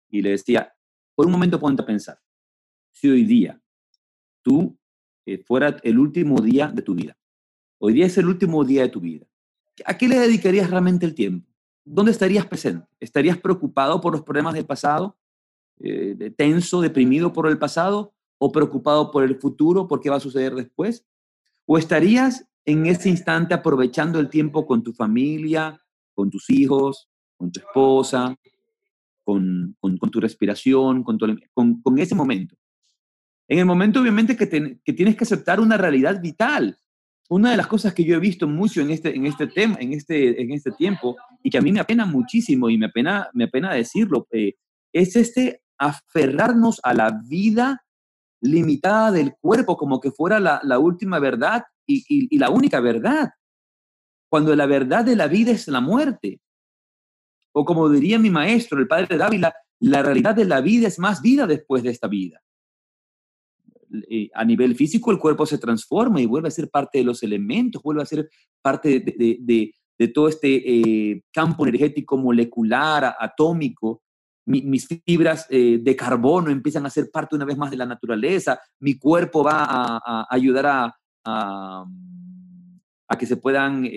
y 0.10 0.24
le 0.24 0.32
decía, 0.32 0.74
por 1.14 1.28
un 1.28 1.32
momento 1.32 1.60
ponte 1.60 1.84
a 1.84 1.86
pensar, 1.86 2.18
si 2.92 3.08
hoy 3.08 3.24
día 3.24 3.62
tú 4.42 4.79
eh, 5.30 5.44
fuera 5.46 5.78
el 5.84 6.00
último 6.00 6.42
día 6.42 6.70
de 6.70 6.82
tu 6.82 6.96
vida. 6.96 7.16
Hoy 7.78 7.94
día 7.94 8.08
es 8.08 8.18
el 8.18 8.28
último 8.28 8.64
día 8.66 8.82
de 8.82 8.90
tu 8.90 9.00
vida. 9.00 9.28
¿A 9.86 9.96
qué 9.96 10.08
le 10.08 10.18
dedicarías 10.18 10.72
realmente 10.72 11.06
el 11.06 11.14
tiempo? 11.14 11.48
¿Dónde 11.86 12.12
estarías 12.12 12.48
presente? 12.48 12.88
¿Estarías 13.00 13.38
preocupado 13.38 14.02
por 14.02 14.14
los 14.14 14.24
problemas 14.24 14.56
del 14.56 14.66
pasado? 14.66 15.20
Eh, 15.82 16.34
¿Tenso, 16.36 16.82
deprimido 16.82 17.32
por 17.32 17.48
el 17.48 17.60
pasado? 17.60 18.12
¿O 18.40 18.52
preocupado 18.52 19.12
por 19.12 19.24
el 19.24 19.36
futuro, 19.36 19.88
por 19.88 20.02
qué 20.02 20.10
va 20.10 20.16
a 20.16 20.20
suceder 20.20 20.56
después? 20.56 21.06
¿O 21.68 21.78
estarías 21.78 22.48
en 22.66 22.88
ese 22.88 23.10
instante 23.10 23.54
aprovechando 23.54 24.20
el 24.20 24.30
tiempo 24.30 24.66
con 24.66 24.82
tu 24.82 24.94
familia, 24.94 25.80
con 26.16 26.32
tus 26.32 26.50
hijos, 26.50 27.08
con 27.38 27.52
tu 27.52 27.60
esposa, 27.60 28.36
con, 29.24 29.76
con, 29.80 30.10
tu 30.10 30.20
respiración, 30.20 31.04
con, 31.04 31.20
con 31.84 32.00
ese 32.00 32.16
momento? 32.16 32.59
En 33.50 33.58
el 33.58 33.66
momento, 33.66 34.00
obviamente, 34.00 34.38
que, 34.38 34.46
tienes 34.94 35.16
que 35.16 35.24
aceptar 35.24 35.60
una 35.60 35.76
realidad 35.76 36.22
vital. 36.22 36.78
Una 37.30 37.50
de 37.52 37.58
las 37.58 37.66
cosas 37.66 37.96
que 37.96 38.04
yo 38.04 38.16
he 38.16 38.20
visto 38.20 38.48
mucho 38.48 38.80
en 38.80 38.92
este, 38.92 39.16
en 39.16 39.26
este 39.26 39.48
tema, 39.48 39.78
en 39.80 39.94
este, 39.94 40.40
en 40.40 40.52
este 40.52 40.72
tiempo, 40.72 41.18
y 41.42 41.50
que 41.50 41.58
a 41.58 41.62
mí 41.62 41.72
me 41.72 41.80
apena 41.80 42.06
muchísimo 42.06 42.70
y 42.70 42.78
me 42.78 42.86
apena, 42.86 43.28
me 43.34 43.46
apena 43.46 43.74
decirlo, 43.74 44.28
eh, 44.32 44.54
es 44.94 45.16
este 45.16 45.64
aferrarnos 45.80 46.80
a 46.84 46.94
la 46.94 47.22
vida 47.28 47.84
limitada 48.42 49.12
del 49.12 49.34
cuerpo 49.42 49.78
como 49.78 50.00
que 50.00 50.12
fuera 50.12 50.40
la, 50.40 50.80
última 50.80 51.18
verdad 51.20 51.64
y, 51.88 52.04
y, 52.08 52.38
la 52.38 52.52
única 52.52 52.80
verdad, 52.80 53.32
cuando 54.30 54.56
la 54.56 54.68
verdad 54.68 55.04
de 55.04 55.16
la 55.16 55.28
vida 55.28 55.52
es 55.52 55.68
la 55.68 55.82
muerte. 55.82 56.40
O 57.52 57.66
como 57.66 57.90
diría 57.90 58.20
mi 58.20 58.30
maestro, 58.30 58.80
el 58.80 58.88
padre 58.88 59.18
Dávila, 59.18 59.54
la 59.80 60.04
realidad 60.04 60.36
de 60.36 60.46
la 60.46 60.62
vida 60.62 60.88
es 60.88 61.00
más 61.00 61.22
vida 61.22 61.48
después 61.48 61.82
de 61.82 61.90
esta 61.90 62.08
vida. 62.08 62.42
Eh, 64.10 64.30
a 64.34 64.46
nivel 64.46 64.76
físico 64.76 65.12
el 65.12 65.18
cuerpo 65.18 65.46
se 65.46 65.58
transforma 65.58 66.22
y 66.22 66.26
vuelve 66.26 66.48
a 66.48 66.52
ser 66.52 66.70
parte 66.70 67.00
de 67.00 67.04
los 67.04 67.24
elementos, 67.24 67.82
vuelve 67.82 68.04
a 68.04 68.06
ser 68.06 68.30
parte 68.62 69.00
de, 69.00 69.74
todo 70.14 70.30
este 70.30 70.56
eh, 70.56 71.24
campo 71.32 71.66
energético 71.66 72.18
molecular, 72.18 73.16
atómico. 73.20 74.04
Mi, 74.46 74.62
mis 74.62 74.88
fibras 74.88 75.46
eh, 75.50 75.80
de 75.82 75.96
carbono 75.96 76.50
empiezan 76.50 76.86
a 76.86 76.90
ser 76.90 77.10
parte 77.12 77.36
una 77.36 77.46
vez 77.46 77.58
más 77.58 77.72
de 77.72 77.78
la 77.78 77.86
naturaleza. 77.86 78.60
Mi 78.80 78.98
cuerpo 78.98 79.44
va 79.44 79.66
a, 79.68 80.28
ayudar 80.30 80.94
a, 81.26 81.86
que 83.18 83.26
se 83.26 83.38
puedan, 83.38 83.90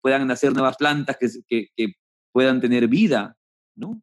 puedan 0.00 0.26
nacer 0.26 0.52
nuevas 0.52 0.76
plantas 0.76 1.16
que 1.18 1.94
puedan 2.32 2.60
tener 2.60 2.86
vida, 2.86 3.36
¿no? 3.74 4.00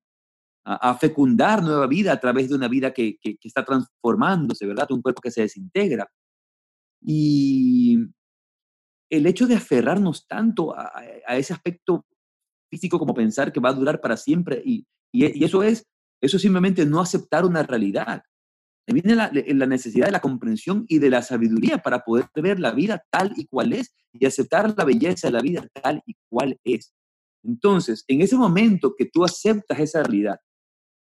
A, 0.70 0.98
fecundar 0.98 1.64
nueva 1.64 1.88
vida 1.88 2.12
a 2.12 2.20
través 2.20 2.50
de 2.50 2.56
una 2.56 2.68
vida 2.68 2.92
que, 2.92 3.18
que, 3.22 3.38
está 3.42 3.64
transformándose, 3.64 4.66
¿verdad? 4.66 4.92
Un 4.92 5.02
cuerpo 5.02 5.22
que 5.22 5.32
se 5.32 5.42
desintegra. 5.42 6.06
Y 7.02 7.98
el 9.10 9.26
hecho 9.28 9.48
de 9.48 9.56
aferrarnos 9.56 10.28
tanto 10.28 10.76
a, 10.76 10.92
a 11.26 11.38
ese 11.38 11.54
aspecto 11.54 12.06
físico 12.70 13.00
como 13.00 13.14
pensar 13.14 13.54
que 13.54 13.62
va 13.62 13.70
a 13.70 13.74
durar 13.74 14.02
para 14.02 14.18
siempre, 14.18 14.62
y, 14.66 14.86
y, 15.14 15.44
eso 15.44 15.64
es, 15.64 15.86
eso 16.22 16.36
es 16.36 16.42
simplemente 16.42 16.86
no 16.86 17.00
aceptar 17.00 17.46
una 17.46 17.64
realidad. 17.64 18.22
Viene 18.88 19.16
la, 19.16 19.32
la, 19.34 19.66
necesidad 19.66 20.08
de 20.08 20.14
la 20.14 20.22
comprensión 20.22 20.86
y 20.88 21.00
de 21.00 21.10
la 21.10 21.22
sabiduría 21.22 21.78
para 21.78 22.04
poder 22.04 22.26
ver 22.36 22.60
la 22.60 22.72
vida 22.72 23.04
tal 23.10 23.34
y 23.36 23.46
cual 23.46 23.74
es 23.74 23.94
y 24.14 24.26
aceptar 24.26 24.74
la 24.78 24.86
belleza 24.86 25.28
de 25.28 25.34
la 25.34 25.42
vida 25.42 25.68
tal 25.82 26.02
y 26.06 26.16
cual 26.30 26.58
es. 26.64 26.94
Entonces, 27.44 28.04
en 28.08 28.22
ese 28.22 28.38
momento 28.38 28.96
que 28.98 29.06
tú 29.06 29.26
aceptas 29.26 29.80
esa 29.80 30.04
realidad 30.04 30.40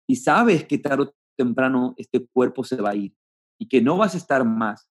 y 0.08 0.16
sabes 0.16 0.66
que 0.66 0.78
tarde 0.78 1.04
o 1.04 1.16
temprano 1.36 1.94
este 1.98 2.26
cuerpo 2.28 2.64
se 2.64 2.76
va 2.82 2.92
a 2.92 2.96
ir 2.96 3.16
y 3.58 3.68
que 3.68 3.82
no 3.82 3.98
vas 3.98 4.14
a 4.14 4.18
estar 4.18 4.46
más. 4.46 4.90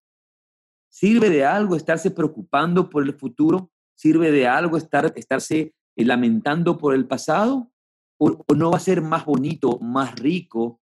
¿Sirve 0.89 1.29
de 1.29 1.45
algo 1.45 1.75
estarse 1.75 2.11
preocupando 2.11 2.89
por 2.89 3.03
el 3.03 3.13
futuro? 3.13 3.71
¿Sirve 3.95 4.31
de 4.31 4.47
algo 4.47 4.77
estar, 4.77 5.11
estarse 5.15 5.73
eh, 5.95 6.05
lamentando 6.05 6.77
por 6.77 6.93
el 6.93 7.07
pasado? 7.07 7.71
¿O, 8.17 8.43
¿O, 8.47 8.55
no 8.55 8.71
va 8.71 8.77
a 8.77 8.81
ser 8.81 9.01
más 9.01 9.25
bonito, 9.25 9.79
más 9.79 10.15
rico 10.15 10.79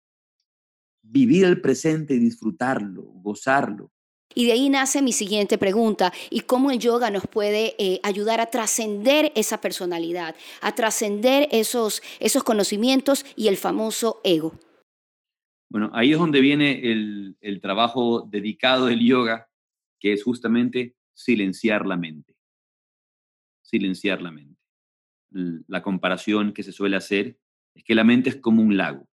vivir 1.02 1.44
el 1.44 1.60
presente 1.60 2.14
y 2.14 2.18
disfrutarlo, 2.18 3.02
gozarlo? 3.02 3.90
Y 4.38 4.46
de 4.46 4.52
ahí 4.52 4.70
nace 4.70 5.02
mi 5.02 5.10
siguiente 5.10 5.58
pregunta, 5.58 6.12
¿y 6.30 6.42
cómo 6.42 6.70
el 6.70 6.78
yoga 6.78 7.10
nos 7.10 7.26
puede 7.26 7.74
eh, 7.76 7.98
ayudar 8.04 8.40
a 8.40 8.46
trascender 8.46 9.32
esa 9.34 9.60
personalidad, 9.60 10.36
a 10.60 10.76
trascender 10.76 11.48
esos, 11.50 12.02
esos 12.20 12.44
conocimientos 12.44 13.26
y 13.34 13.48
el 13.48 13.56
famoso 13.56 14.20
ego? 14.22 14.54
Bueno, 15.68 15.90
ahí 15.92 16.12
es 16.12 16.20
donde 16.20 16.40
viene 16.40 16.88
el, 16.88 17.36
el 17.40 17.60
trabajo 17.60 18.28
dedicado 18.30 18.86
del 18.86 19.04
yoga, 19.04 19.48
que 19.98 20.12
es 20.12 20.22
justamente 20.22 20.94
silenciar 21.14 21.84
la 21.84 21.96
mente. 21.96 22.36
Silenciar 23.62 24.22
la 24.22 24.30
mente. 24.30 24.62
La 25.66 25.82
comparación 25.82 26.52
que 26.52 26.62
se 26.62 26.70
suele 26.70 26.94
hacer 26.94 27.40
es 27.74 27.82
que 27.82 27.96
la 27.96 28.04
mente 28.04 28.30
es 28.30 28.36
como 28.36 28.62
un 28.62 28.76
lago. 28.76 29.08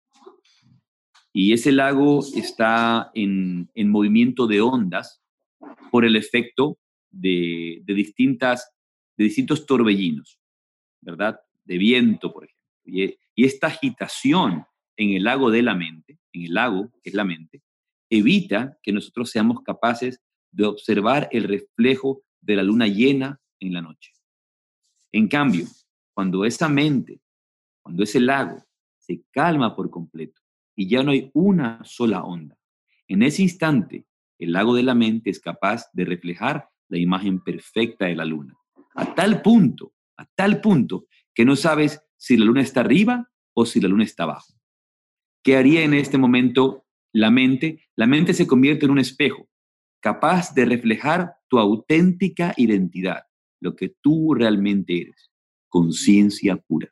Y 1.37 1.53
ese 1.53 1.73
lago 1.73 2.21
está 2.37 3.11
en, 3.13 3.69
en 3.75 3.91
movimiento 3.91 4.47
de 4.47 4.61
ondas 4.61 5.21
por 5.91 6.05
el 6.05 6.15
efecto 6.15 6.79
de, 7.11 7.83
de, 7.83 7.95
distintas, 7.95 8.71
de 9.17 9.25
distintos 9.25 9.67
torbellinos, 9.67 10.39
¿verdad? 11.01 11.41
De 11.65 11.77
viento, 11.77 12.33
por 12.33 12.45
ejemplo. 12.45 12.63
Y, 12.85 13.19
y 13.35 13.45
esta 13.47 13.67
agitación 13.67 14.65
en 14.97 15.11
el 15.11 15.25
lago 15.25 15.51
de 15.51 15.63
la 15.63 15.75
mente, 15.75 16.21
en 16.33 16.45
el 16.45 16.55
lago 16.55 16.93
que 17.03 17.11
es 17.11 17.15
la 17.17 17.25
mente, 17.25 17.65
evita 18.09 18.79
que 18.81 18.93
nosotros 18.93 19.29
seamos 19.29 19.61
capaces 19.63 20.21
de 20.53 20.67
observar 20.67 21.29
el 21.33 21.49
reflejo 21.49 22.23
de 22.41 22.55
la 22.55 22.63
luna 22.63 22.87
llena 22.87 23.41
en 23.59 23.73
la 23.73 23.81
noche. 23.81 24.13
En 25.11 25.27
cambio, 25.27 25.67
cuando 26.13 26.45
esa 26.45 26.69
mente, 26.69 27.21
cuando 27.83 28.05
ese 28.05 28.21
lago 28.21 28.65
se 28.99 29.25
calma 29.33 29.75
por 29.75 29.91
completo 29.91 30.44
y 30.77 30.89
ya 30.89 31.03
no 31.03 31.13
hay 31.13 31.31
una 31.35 31.85
sola 31.85 32.25
onda, 32.25 32.57
en 33.09 33.23
ese 33.23 33.43
instante 33.43 34.07
el 34.39 34.53
lago 34.53 34.75
de 34.75 34.83
la 34.83 34.95
mente 34.95 35.31
es 35.31 35.41
capaz 35.41 35.89
de 35.93 36.05
reflejar 36.05 36.69
la 36.89 36.99
imagen 36.99 37.43
perfecta 37.43 38.07
de 38.07 38.17
la 38.17 38.25
luna. 38.25 38.55
A 38.95 39.15
tal 39.15 39.43
punto, 39.43 39.95
a 40.17 40.27
tal 40.27 40.61
punto 40.61 41.07
que 41.35 41.45
no 41.45 41.57
sabes 41.57 42.01
si 42.17 42.37
la 42.37 42.45
luna 42.45 42.63
está 42.63 42.81
arriba 42.81 43.31
o 43.55 43.67
si 43.67 43.81
la 43.81 43.89
luna 43.89 44.05
está 44.05 44.25
abajo. 44.25 44.55
¿Qué 45.43 45.57
haría 45.57 45.83
en 45.83 45.95
este 45.95 46.19
momento 46.19 46.85
la 47.13 47.31
mente? 47.31 47.85
La 47.97 48.07
mente 48.07 48.35
se 48.35 48.47
convierte 48.47 48.87
en 48.87 48.93
un 48.93 48.99
espejo, 48.99 49.49
capaz 50.01 50.55
de 50.55 50.65
reflejar 50.65 51.35
tu 51.49 51.59
auténtica 51.59 52.55
identidad, 52.57 53.25
lo 53.61 53.77
que 53.77 53.95
tú 54.01 54.35
realmente 54.35 55.01
eres, 55.01 55.31
conciencia 55.69 56.57
pura. 56.57 56.91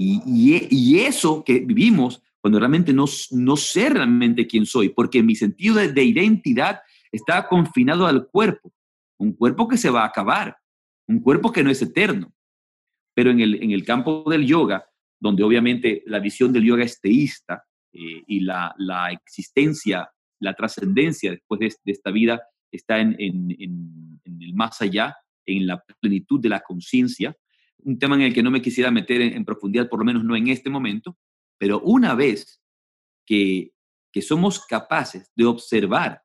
Y, 0.00 0.98
eso 1.00 1.42
que 1.42 1.58
vivimos 1.58 2.22
cuando 2.48 2.60
realmente 2.60 2.94
no, 2.94 3.04
no 3.32 3.56
sé 3.58 3.90
realmente 3.90 4.46
quién 4.46 4.64
soy, 4.64 4.88
porque 4.88 5.22
mi 5.22 5.34
sentido 5.34 5.74
de, 5.74 6.02
identidad 6.02 6.80
está 7.12 7.46
confinado 7.46 8.06
al 8.06 8.26
cuerpo, 8.26 8.72
un 9.18 9.34
cuerpo 9.34 9.68
que 9.68 9.76
se 9.76 9.90
va 9.90 10.00
a 10.04 10.06
acabar, 10.06 10.56
un 11.06 11.20
cuerpo 11.20 11.52
que 11.52 11.62
no 11.62 11.68
es 11.68 11.82
eterno. 11.82 12.32
Pero 13.14 13.32
en 13.32 13.40
el, 13.40 13.62
en 13.62 13.72
el 13.72 13.84
campo 13.84 14.24
del 14.30 14.46
yoga, 14.46 14.82
donde 15.20 15.42
obviamente 15.42 16.02
la 16.06 16.20
visión 16.20 16.50
del 16.50 16.64
yoga 16.64 16.84
es 16.84 16.98
teísta 17.02 17.64
eh, 17.92 18.22
y 18.26 18.40
la, 18.40 18.74
la, 18.78 19.10
existencia, 19.12 20.10
la 20.40 20.54
trascendencia 20.54 21.32
después 21.32 21.60
de, 21.60 21.92
esta 21.92 22.10
vida 22.10 22.40
está 22.72 22.98
en, 22.98 23.14
en, 23.18 23.50
en, 23.58 24.20
el 24.40 24.54
más 24.54 24.80
allá, 24.80 25.14
en 25.44 25.66
la 25.66 25.84
plenitud 26.00 26.40
de 26.40 26.48
la 26.48 26.60
conciencia, 26.60 27.36
un 27.80 27.98
tema 27.98 28.16
en 28.16 28.22
el 28.22 28.32
que 28.32 28.42
no 28.42 28.50
me 28.50 28.62
quisiera 28.62 28.90
meter 28.90 29.20
en, 29.20 29.44
profundidad, 29.44 29.86
por 29.86 29.98
lo 29.98 30.06
menos 30.06 30.24
no 30.24 30.34
en 30.34 30.48
este 30.48 30.70
momento, 30.70 31.18
pero 31.58 31.80
una 31.80 32.14
vez 32.14 32.62
que, 33.26 33.72
que 34.12 34.22
somos 34.22 34.64
capaces 34.64 35.30
de 35.34 35.44
observar 35.44 36.22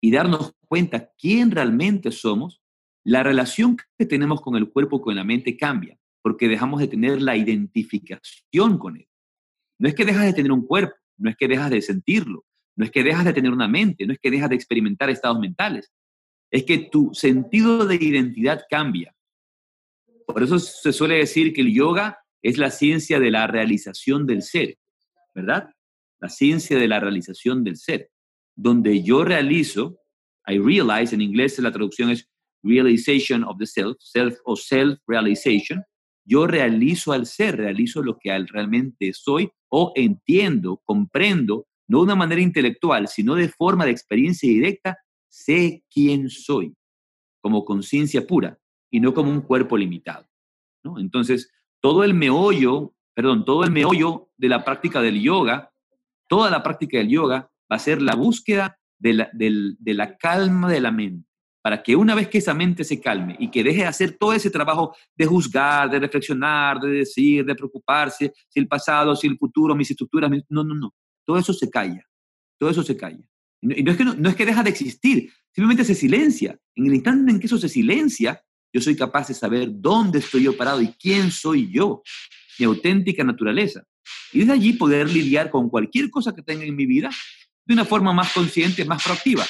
y 0.00 0.10
darnos 0.10 0.54
cuenta 0.66 1.10
quién 1.18 1.50
realmente 1.50 2.10
somos, 2.12 2.62
la 3.04 3.22
relación 3.22 3.76
que 3.98 4.06
tenemos 4.06 4.40
con 4.40 4.56
el 4.56 4.70
cuerpo, 4.70 5.00
con 5.00 5.14
la 5.14 5.24
mente 5.24 5.56
cambia 5.56 5.98
porque 6.24 6.48
dejamos 6.48 6.80
de 6.80 6.88
tener 6.88 7.20
la 7.20 7.36
identificación 7.36 8.78
con 8.78 8.96
él. 8.96 9.06
No 9.78 9.88
es 9.88 9.94
que 9.94 10.06
dejas 10.06 10.24
de 10.24 10.32
tener 10.32 10.52
un 10.52 10.66
cuerpo, 10.66 10.96
no 11.18 11.28
es 11.28 11.36
que 11.36 11.46
dejas 11.46 11.70
de 11.70 11.82
sentirlo, 11.82 12.46
no 12.76 12.86
es 12.86 12.90
que 12.90 13.04
dejas 13.04 13.26
de 13.26 13.34
tener 13.34 13.52
una 13.52 13.68
mente, 13.68 14.06
no 14.06 14.14
es 14.14 14.18
que 14.18 14.30
dejas 14.30 14.48
de 14.48 14.54
experimentar 14.54 15.10
estados 15.10 15.38
mentales, 15.38 15.92
es 16.50 16.64
que 16.64 16.78
tu 16.90 17.12
sentido 17.12 17.84
de 17.84 17.96
identidad 17.96 18.64
cambia. 18.70 19.14
Por 20.26 20.42
eso 20.42 20.58
se 20.58 20.94
suele 20.94 21.16
decir 21.16 21.52
que 21.52 21.60
el 21.60 21.74
yoga 21.74 22.18
es 22.44 22.58
la 22.58 22.70
ciencia 22.70 23.18
de 23.18 23.30
la 23.30 23.46
realización 23.46 24.26
del 24.26 24.42
ser, 24.42 24.76
¿verdad? 25.34 25.70
La 26.20 26.28
ciencia 26.28 26.78
de 26.78 26.86
la 26.86 27.00
realización 27.00 27.64
del 27.64 27.76
ser, 27.76 28.10
donde 28.54 29.02
yo 29.02 29.24
realizo, 29.24 29.98
I 30.46 30.58
realize, 30.58 31.14
en 31.14 31.22
inglés 31.22 31.58
la 31.58 31.72
traducción 31.72 32.10
es 32.10 32.28
realization 32.62 33.44
of 33.44 33.56
the 33.58 33.66
self, 33.66 33.96
self 33.98 34.36
o 34.44 34.56
self-realization, 34.56 35.82
yo 36.26 36.46
realizo 36.46 37.12
al 37.12 37.24
ser, 37.24 37.56
realizo 37.56 38.02
lo 38.02 38.18
que 38.18 38.30
realmente 38.46 39.12
soy 39.14 39.50
o 39.70 39.92
entiendo, 39.96 40.82
comprendo, 40.84 41.66
no 41.88 41.98
de 41.98 42.04
una 42.04 42.14
manera 42.14 42.42
intelectual, 42.42 43.08
sino 43.08 43.34
de 43.36 43.48
forma 43.48 43.86
de 43.86 43.90
experiencia 43.90 44.48
directa, 44.48 44.98
sé 45.28 45.82
quién 45.90 46.28
soy, 46.28 46.74
como 47.40 47.64
conciencia 47.64 48.26
pura 48.26 48.58
y 48.90 49.00
no 49.00 49.14
como 49.14 49.30
un 49.30 49.40
cuerpo 49.40 49.78
limitado. 49.78 50.26
¿no? 50.82 50.98
Entonces, 50.98 51.50
todo 51.84 52.02
el 52.02 52.14
meollo, 52.14 52.94
perdón, 53.12 53.44
todo 53.44 53.62
el 53.62 53.70
meollo 53.70 54.30
de 54.38 54.48
la 54.48 54.64
práctica 54.64 55.02
del 55.02 55.20
yoga, 55.20 55.70
toda 56.26 56.50
la 56.50 56.62
práctica 56.62 56.96
del 56.96 57.10
yoga 57.10 57.50
va 57.70 57.76
a 57.76 57.78
ser 57.78 58.00
la 58.00 58.14
búsqueda 58.14 58.78
de 58.98 59.12
la, 59.12 59.28
de 59.34 59.92
la 59.92 60.16
calma 60.16 60.72
de 60.72 60.80
la 60.80 60.90
mente 60.90 61.28
para 61.62 61.82
que 61.82 61.94
una 61.94 62.14
vez 62.14 62.28
que 62.28 62.38
esa 62.38 62.54
mente 62.54 62.84
se 62.84 63.02
calme 63.02 63.36
y 63.38 63.50
que 63.50 63.62
deje 63.62 63.82
de 63.82 63.86
hacer 63.86 64.16
todo 64.18 64.32
ese 64.32 64.48
trabajo 64.50 64.96
de 65.14 65.26
juzgar, 65.26 65.90
de 65.90 66.00
reflexionar, 66.00 66.80
de 66.80 66.90
decir, 66.90 67.44
de 67.44 67.54
preocuparse, 67.54 68.32
si 68.48 68.60
el 68.60 68.66
pasado, 68.66 69.14
si 69.14 69.26
el 69.26 69.36
futuro, 69.36 69.74
mis 69.74 69.90
estructuras, 69.90 70.30
no, 70.48 70.64
no, 70.64 70.74
no, 70.74 70.94
todo 71.26 71.36
eso 71.36 71.52
se 71.52 71.68
calla, 71.68 72.02
todo 72.58 72.70
eso 72.70 72.82
se 72.82 72.96
calla. 72.96 73.28
Y 73.60 73.82
no, 73.82 73.90
es 73.90 73.98
que 73.98 74.04
no, 74.06 74.28
es 74.30 74.36
que 74.36 74.46
deja 74.46 74.62
de 74.62 74.70
existir, 74.70 75.30
simplemente 75.52 75.84
se 75.84 75.94
silencia. 75.94 76.58
En 76.74 76.86
el 76.86 76.94
instante 76.94 77.30
en 77.30 77.38
que 77.38 77.46
eso 77.46 77.58
se 77.58 77.68
silencia, 77.68 78.42
yo 78.74 78.80
soy 78.80 78.96
capaz 78.96 79.28
de 79.28 79.34
saber 79.34 79.68
dónde 79.72 80.18
estoy 80.18 80.42
yo 80.42 80.56
parado 80.56 80.82
y 80.82 80.88
quién 80.88 81.30
soy 81.30 81.70
yo, 81.72 82.02
mi 82.58 82.66
auténtica 82.66 83.22
naturaleza. 83.22 83.84
Y 84.32 84.40
desde 84.40 84.52
allí 84.52 84.72
poder 84.72 85.08
lidiar 85.08 85.48
con 85.48 85.70
cualquier 85.70 86.10
cosa 86.10 86.34
que 86.34 86.42
tenga 86.42 86.64
en 86.64 86.74
mi 86.74 86.84
vida 86.84 87.08
de 87.64 87.72
una 87.72 87.84
forma 87.84 88.12
más 88.12 88.32
consciente, 88.32 88.84
más 88.84 89.04
proactiva. 89.04 89.44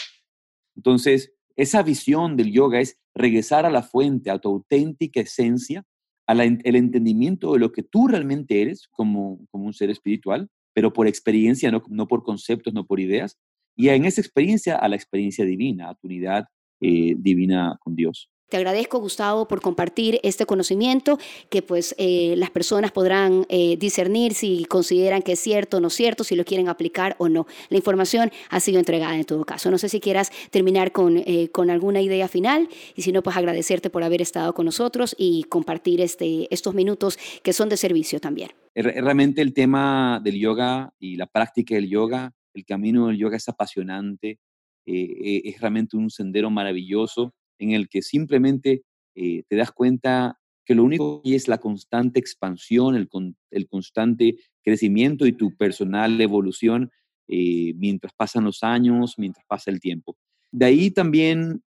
Entonces, 0.77 1.33
esa 1.57 1.83
visión 1.83 2.37
del 2.37 2.53
yoga 2.53 2.81
es 2.81 3.01
regresar 3.15 3.65
a 3.65 3.71
la 3.71 3.83
fuente, 3.83 4.31
a 4.31 4.39
tu 4.39 4.51
auténtica 4.51 5.21
esencia, 5.21 5.85
al 6.27 6.41
entendimiento 6.41 7.55
de 7.55 7.61
lo 7.61 7.73
que 7.73 7.83
tú 7.83 8.09
realmente 8.09 8.61
eres 8.61 8.89
como, 8.89 9.41
como 9.51 9.65
un 9.65 9.73
ser 9.73 9.91
espiritual, 9.91 10.51
pero 10.75 10.93
por 10.93 11.07
experiencia, 11.07 11.71
no, 11.71 11.83
no, 11.89 12.09
por 12.09 12.23
conceptos, 12.25 12.75
no 12.75 12.87
por 12.87 13.01
ideas, 13.01 13.39
y 13.77 13.89
en 13.89 14.05
esa 14.05 14.21
experiencia 14.21 14.77
a 14.77 14.89
la 14.89 14.97
experiencia 14.97 15.45
divina, 15.45 15.89
a 15.89 15.95
tu 15.95 16.09
unidad 16.09 16.47
eh, 16.81 17.15
divina 17.17 17.79
con 17.81 17.95
Dios. 17.95 18.31
Te 18.51 18.59
agradezco, 18.59 19.01
Gustavo, 19.01 19.49
por 19.49 19.63
compartir 19.63 20.21
este 20.23 20.45
conocimiento 20.45 21.19
que 21.49 21.63
pues 21.63 21.95
eh, 21.97 22.35
las 22.37 22.51
personas 22.51 22.93
podrán 22.93 23.47
eh, 23.49 23.79
discernir 23.79 24.35
si 24.35 24.67
consideran 24.67 25.23
que 25.23 25.33
es 25.33 25.41
cierto 25.41 25.79
o 25.79 25.81
no 25.81 25.89
cierto, 25.89 26.25
si 26.25 26.37
lo 26.37 26.45
quieren 26.45 26.69
aplicar 26.69 27.17
o 27.19 27.31
no. 27.31 27.47
La 27.71 27.79
información 27.79 28.31
ha 28.51 28.61
sido 28.61 28.79
entregada 28.79 29.17
en 29.17 29.25
todo 29.25 29.47
caso. 29.47 29.71
No 29.71 29.79
sé 29.79 29.89
si 29.89 29.99
quieras 29.99 30.31
terminar 30.51 30.93
con, 30.93 31.17
eh, 31.17 31.49
con 31.53 31.71
alguna 31.71 32.03
idea 32.03 32.29
final 32.29 32.69
y 32.95 33.01
si 33.01 33.13
no, 33.13 33.23
pues 33.23 33.35
agradecerte 33.35 33.89
por 33.89 34.05
haber 34.05 34.21
estado 34.21 34.53
con 34.53 34.67
nosotros 34.67 35.17
y 35.19 35.45
compartir 35.45 36.03
este, 36.03 36.47
estos 36.53 36.75
minutos 36.75 37.19
que 37.43 37.55
son 37.55 37.71
de 37.71 37.79
servicio 37.79 38.21
también. 38.21 38.51
Realmente 38.75 39.41
el 39.41 39.55
tema 39.55 40.21
del 40.23 40.39
yoga 40.39 40.93
y 40.99 41.17
la 41.17 41.27
práctica 41.27 41.77
del 41.77 41.89
yoga, 41.89 42.31
el 42.53 42.67
camino 42.67 43.07
del 43.07 43.17
yoga 43.17 43.39
es 43.39 43.49
apasionante, 43.49 44.39
es 44.85 45.61
realmente 45.61 45.97
un 45.97 46.11
sendero 46.11 46.51
maravilloso 46.51 47.33
en 47.59 47.73
el 47.73 47.89
que 47.89 48.03
simplemente 48.03 48.83
eh, 49.15 49.45
te 49.49 49.57
das 49.57 49.71
cuenta 49.73 50.39
que 50.65 50.75
lo 50.75 50.85
único 50.85 51.23
que 51.23 51.35
es 51.35 51.47
la 51.49 51.59
constante 51.59 52.19
expansión, 52.19 52.97
el, 52.97 53.09
el 53.51 53.69
constante 53.69 54.37
crecimiento 54.63 55.27
y 55.27 55.33
tu 55.33 55.55
personal 55.57 56.21
evolución 56.21 56.91
eh, 57.29 57.75
mientras 57.77 58.13
pasan 58.15 58.45
los 58.45 58.63
años, 58.63 59.15
mientras 59.19 59.45
pasa 59.47 59.71
el 59.71 59.81
tiempo. 59.81 60.17
De 60.51 60.67
ahí 60.67 60.91
también 60.91 61.63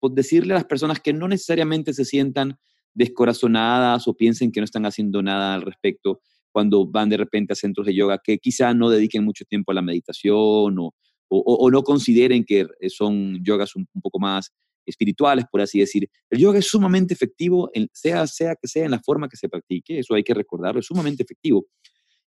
pues, 0.00 0.14
decirle 0.14 0.54
a 0.54 0.58
las 0.58 0.66
personas 0.66 1.00
que 1.00 1.12
no 1.12 1.28
necesariamente 1.28 1.92
se 1.92 2.04
sientan 2.04 2.56
descorazonadas 2.94 4.06
o 4.06 4.14
piensen 4.14 4.52
que 4.52 4.60
no 4.60 4.64
están 4.64 4.86
haciendo 4.86 5.22
nada 5.22 5.54
al 5.54 5.62
respecto 5.62 6.20
cuando 6.52 6.86
van 6.86 7.08
de 7.08 7.16
repente 7.16 7.52
a 7.52 7.56
centros 7.56 7.86
de 7.86 7.94
yoga, 7.94 8.20
que 8.22 8.38
quizá 8.38 8.72
no 8.74 8.88
dediquen 8.88 9.24
mucho 9.24 9.44
tiempo 9.44 9.72
a 9.72 9.74
la 9.74 9.82
meditación 9.82 10.78
o, 10.78 10.94
o, 11.28 11.70
no 11.70 11.82
consideren 11.82 12.44
que 12.44 12.66
eh, 12.80 12.90
son 12.90 13.42
yogas 13.44 13.74
un, 13.76 13.86
poco 14.02 14.18
más 14.18 14.52
espirituales, 14.86 15.46
por 15.50 15.60
así 15.60 15.80
decir. 15.80 16.08
El 16.30 16.38
yoga 16.38 16.58
es 16.58 16.66
sumamente 16.66 17.14
efectivo, 17.14 17.70
sea, 17.92 18.26
sea 18.26 18.54
que 18.54 18.68
sea 18.68 18.84
en 18.84 18.90
la 18.90 19.00
forma 19.00 19.28
que 19.28 19.36
se 19.36 19.48
practique, 19.48 19.98
eso 19.98 20.14
hay 20.14 20.22
que 20.22 20.34
recordarlo, 20.34 20.80
es 20.80 20.86
sumamente 20.86 21.22
efectivo. 21.22 21.66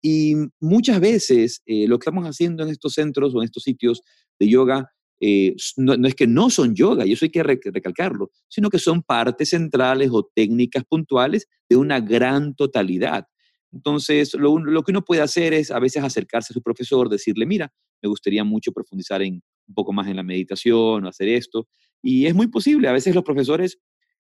Y 0.00 0.34
muchas 0.60 1.00
veces 1.00 1.62
eh, 1.66 1.86
lo 1.86 1.98
que 1.98 2.04
estamos 2.04 2.24
haciendo 2.24 2.62
en 2.62 2.70
estos 2.70 2.94
centros 2.94 3.34
o 3.34 3.38
en 3.38 3.44
estos 3.44 3.64
sitios 3.64 4.02
de 4.38 4.48
yoga 4.48 4.90
eh, 5.20 5.56
no, 5.76 5.94
es 6.06 6.14
que 6.14 6.26
no 6.28 6.48
son 6.48 6.74
yoga, 6.74 7.04
y 7.04 7.12
eso 7.12 7.24
hay 7.24 7.30
que 7.30 7.42
recalcarlo, 7.42 8.30
sino 8.48 8.70
que 8.70 8.78
son 8.78 9.02
partes 9.02 9.50
centrales 9.50 10.10
o 10.12 10.30
técnicas 10.32 10.84
puntuales 10.84 11.48
de 11.68 11.76
una 11.76 12.00
gran 12.00 12.54
totalidad. 12.54 13.26
Entonces, 13.72 14.34
lo, 14.34 14.82
que 14.82 14.92
uno 14.92 15.04
puede 15.04 15.20
hacer 15.20 15.52
es 15.52 15.70
a 15.70 15.78
veces 15.78 16.02
acercarse 16.02 16.52
a 16.52 16.54
su 16.54 16.62
profesor, 16.62 17.08
decirle, 17.08 17.46
mira, 17.46 17.72
me 18.02 18.08
gustaría 18.08 18.44
mucho 18.44 18.72
profundizar 18.72 19.22
en 19.22 19.42
un 19.66 19.74
poco 19.74 19.92
más 19.92 20.08
en 20.08 20.16
la 20.16 20.22
meditación 20.22 21.04
o 21.04 21.08
hacer 21.08 21.28
esto. 21.28 21.68
Y 22.02 22.26
es 22.26 22.34
muy 22.34 22.46
posible, 22.46 22.88
a 22.88 22.92
veces 22.92 23.14
los 23.14 23.24
profesores 23.24 23.78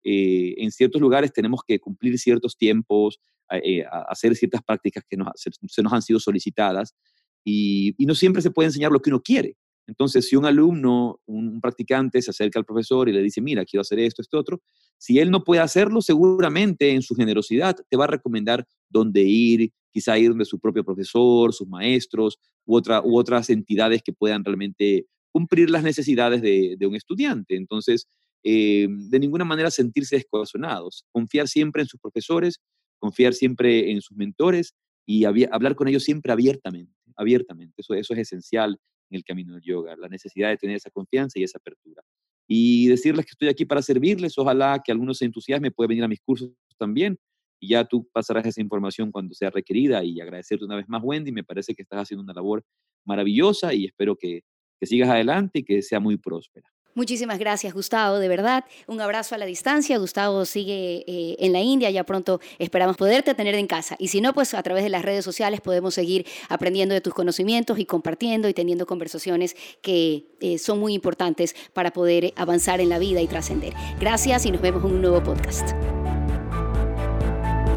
eh, 0.03 0.55
en 0.57 0.71
ciertos 0.71 1.01
lugares 1.01 1.31
tenemos 1.31 1.61
que 1.65 1.79
cumplir 1.79 2.17
ciertos 2.19 2.57
tiempos, 2.57 3.19
eh, 3.63 3.83
hacer 4.07 4.35
ciertas 4.35 4.61
prácticas 4.63 5.03
que 5.09 5.17
se, 5.35 5.81
nos 5.83 5.93
han 5.93 6.01
sido 6.01 6.19
solicitadas 6.19 6.95
y, 7.43 7.95
no 7.99 8.15
siempre 8.15 8.41
se 8.41 8.51
puede 8.51 8.67
enseñar 8.67 8.91
lo 8.91 9.01
que 9.01 9.09
uno 9.09 9.21
quiere. 9.21 9.57
Entonces, 9.91 10.29
si 10.29 10.37
un 10.37 10.45
alumno, 10.45 11.19
un, 11.25 11.59
practicante 11.59 12.21
se 12.21 12.31
acerca 12.31 12.57
al 12.57 12.65
profesor 12.65 13.09
y 13.09 13.11
le 13.11 13.21
dice, 13.21 13.41
mira, 13.41 13.65
quiero 13.65 13.81
hacer 13.81 13.99
esto, 13.99 14.21
esto, 14.21 14.39
otro, 14.39 14.61
si 14.97 15.19
él 15.19 15.29
no 15.29 15.43
puede 15.43 15.59
hacerlo, 15.59 16.01
seguramente 16.01 16.91
en 16.91 17.01
su 17.01 17.13
generosidad 17.13 17.75
te 17.89 17.97
va 17.97 18.05
a 18.05 18.07
recomendar 18.07 18.65
dónde 18.89 19.21
ir, 19.21 19.73
quizá 19.91 20.17
ir 20.17 20.29
donde 20.29 20.45
su 20.45 20.59
propio 20.59 20.85
profesor, 20.85 21.53
sus 21.53 21.67
maestros 21.67 22.39
u, 22.65 22.77
otra, 22.77 23.01
u 23.03 23.17
otras 23.17 23.49
entidades 23.49 24.01
que 24.01 24.13
puedan 24.13 24.45
realmente 24.45 25.07
cumplir 25.29 25.69
las 25.69 25.83
necesidades 25.83 26.41
de, 26.41 26.87
un 26.87 26.95
estudiante. 26.95 27.57
Entonces, 27.57 28.07
eh, 28.45 28.87
de 28.89 29.19
ninguna 29.19 29.43
manera 29.43 29.71
sentirse 29.71 30.15
descorazonados, 30.15 31.03
confiar 31.11 31.49
siempre 31.49 31.81
en 31.81 31.89
sus 31.89 31.99
profesores, 31.99 32.61
confiar 32.97 33.33
siempre 33.33 33.91
en 33.91 33.99
sus 33.99 34.15
mentores 34.15 34.73
y 35.05 35.25
hablar 35.25 35.75
con 35.75 35.89
ellos 35.89 36.05
siempre 36.05 36.31
abiertamente, 36.31 36.93
abiertamente. 37.17 37.73
Eso 37.81 37.93
es 37.93 38.09
esencial 38.09 38.79
el 39.15 39.23
camino 39.23 39.53
del 39.53 39.63
yoga, 39.63 39.95
la 39.95 40.07
necesidad 40.07 40.49
de 40.49 40.57
tener 40.57 40.75
esa 40.77 40.89
confianza 40.89 41.39
y 41.39 41.43
esa 41.43 41.57
apertura. 41.57 42.01
Y 42.47 42.87
decirles 42.87 43.25
que 43.25 43.31
estoy 43.31 43.47
aquí 43.47 43.65
para 43.65 43.81
servirles, 43.81 44.37
ojalá 44.37 44.81
que 44.83 44.91
algunos 44.91 45.17
se 45.17 45.25
entusiasmen, 45.25 45.71
puede 45.71 45.89
venir 45.89 46.03
a 46.03 46.07
mis 46.07 46.19
cursos 46.21 46.51
también, 46.77 47.17
y 47.59 47.69
ya 47.69 47.85
tú 47.85 48.09
pasarás 48.11 48.45
esa 48.45 48.59
información 48.59 49.11
cuando 49.11 49.35
sea 49.35 49.51
requerida 49.51 50.03
y 50.03 50.19
agradecerte 50.19 50.65
una 50.65 50.75
vez 50.75 50.89
más, 50.89 51.01
Wendy, 51.03 51.31
me 51.31 51.43
parece 51.43 51.75
que 51.75 51.83
estás 51.83 52.01
haciendo 52.01 52.23
una 52.23 52.33
labor 52.33 52.63
maravillosa 53.05 53.73
y 53.73 53.85
espero 53.85 54.15
que 54.15 54.41
sigas 54.81 55.09
adelante 55.09 55.59
y 55.59 55.63
que 55.63 55.81
sea 55.83 55.99
muy 55.99 56.17
próspera. 56.17 56.67
Muchísimas 56.93 57.39
gracias, 57.39 57.73
Gustavo, 57.73 58.19
de 58.19 58.27
verdad. 58.27 58.65
Un 58.87 58.99
abrazo 58.99 59.35
a 59.35 59.37
la 59.37 59.45
distancia. 59.45 59.97
Gustavo 59.97 60.45
sigue 60.45 61.05
eh, 61.07 61.37
en 61.39 61.53
la 61.53 61.61
India, 61.61 61.89
ya 61.89 62.03
pronto 62.03 62.41
esperamos 62.59 62.97
poderte 62.97 63.33
tener 63.33 63.55
en 63.55 63.67
casa. 63.67 63.95
Y 63.97 64.09
si 64.09 64.19
no, 64.19 64.33
pues 64.33 64.53
a 64.53 64.61
través 64.61 64.83
de 64.83 64.89
las 64.89 65.03
redes 65.03 65.23
sociales 65.23 65.61
podemos 65.61 65.93
seguir 65.93 66.25
aprendiendo 66.49 66.93
de 66.93 67.01
tus 67.01 67.13
conocimientos 67.13 67.79
y 67.79 67.85
compartiendo 67.85 68.49
y 68.49 68.53
teniendo 68.53 68.85
conversaciones 68.85 69.55
que 69.81 70.25
eh, 70.41 70.57
son 70.57 70.79
muy 70.79 70.93
importantes 70.93 71.55
para 71.73 71.91
poder 71.91 72.33
avanzar 72.35 72.81
en 72.81 72.89
la 72.89 72.99
vida 72.99 73.21
y 73.21 73.27
trascender. 73.27 73.73
Gracias 73.99 74.45
y 74.45 74.51
nos 74.51 74.61
vemos 74.61 74.83
en 74.83 74.91
un 74.91 75.01
nuevo 75.01 75.23
podcast. 75.23 75.71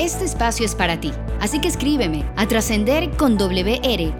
Este 0.00 0.24
espacio 0.24 0.66
es 0.66 0.74
para 0.74 0.98
ti, 0.98 1.12
así 1.40 1.60
que 1.60 1.68
escríbeme 1.68 2.24
a 2.34 2.48
trascender 2.48 3.16
con 3.16 3.36
gmail.com 3.36 4.10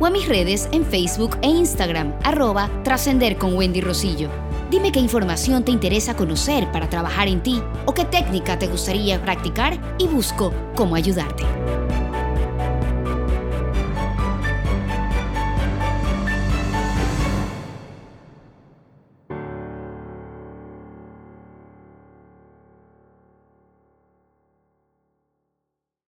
o 0.00 0.06
a 0.06 0.10
mis 0.10 0.28
redes 0.28 0.68
en 0.72 0.84
Facebook 0.84 1.38
e 1.42 1.46
Instagram 1.46 2.12
arroba 2.24 2.68
trascender 2.82 3.38
con 3.38 3.54
Wendy 3.54 3.80
Rosillo. 3.80 4.30
Dime 4.68 4.90
qué 4.90 4.98
información 4.98 5.64
te 5.64 5.70
interesa 5.70 6.16
conocer 6.16 6.72
para 6.72 6.88
trabajar 6.88 7.28
en 7.28 7.40
ti 7.40 7.62
o 7.86 7.94
qué 7.94 8.04
técnica 8.04 8.58
te 8.58 8.66
gustaría 8.66 9.22
practicar 9.22 9.78
y 9.98 10.08
busco 10.08 10.52
cómo 10.74 10.96
ayudarte. 10.96 11.44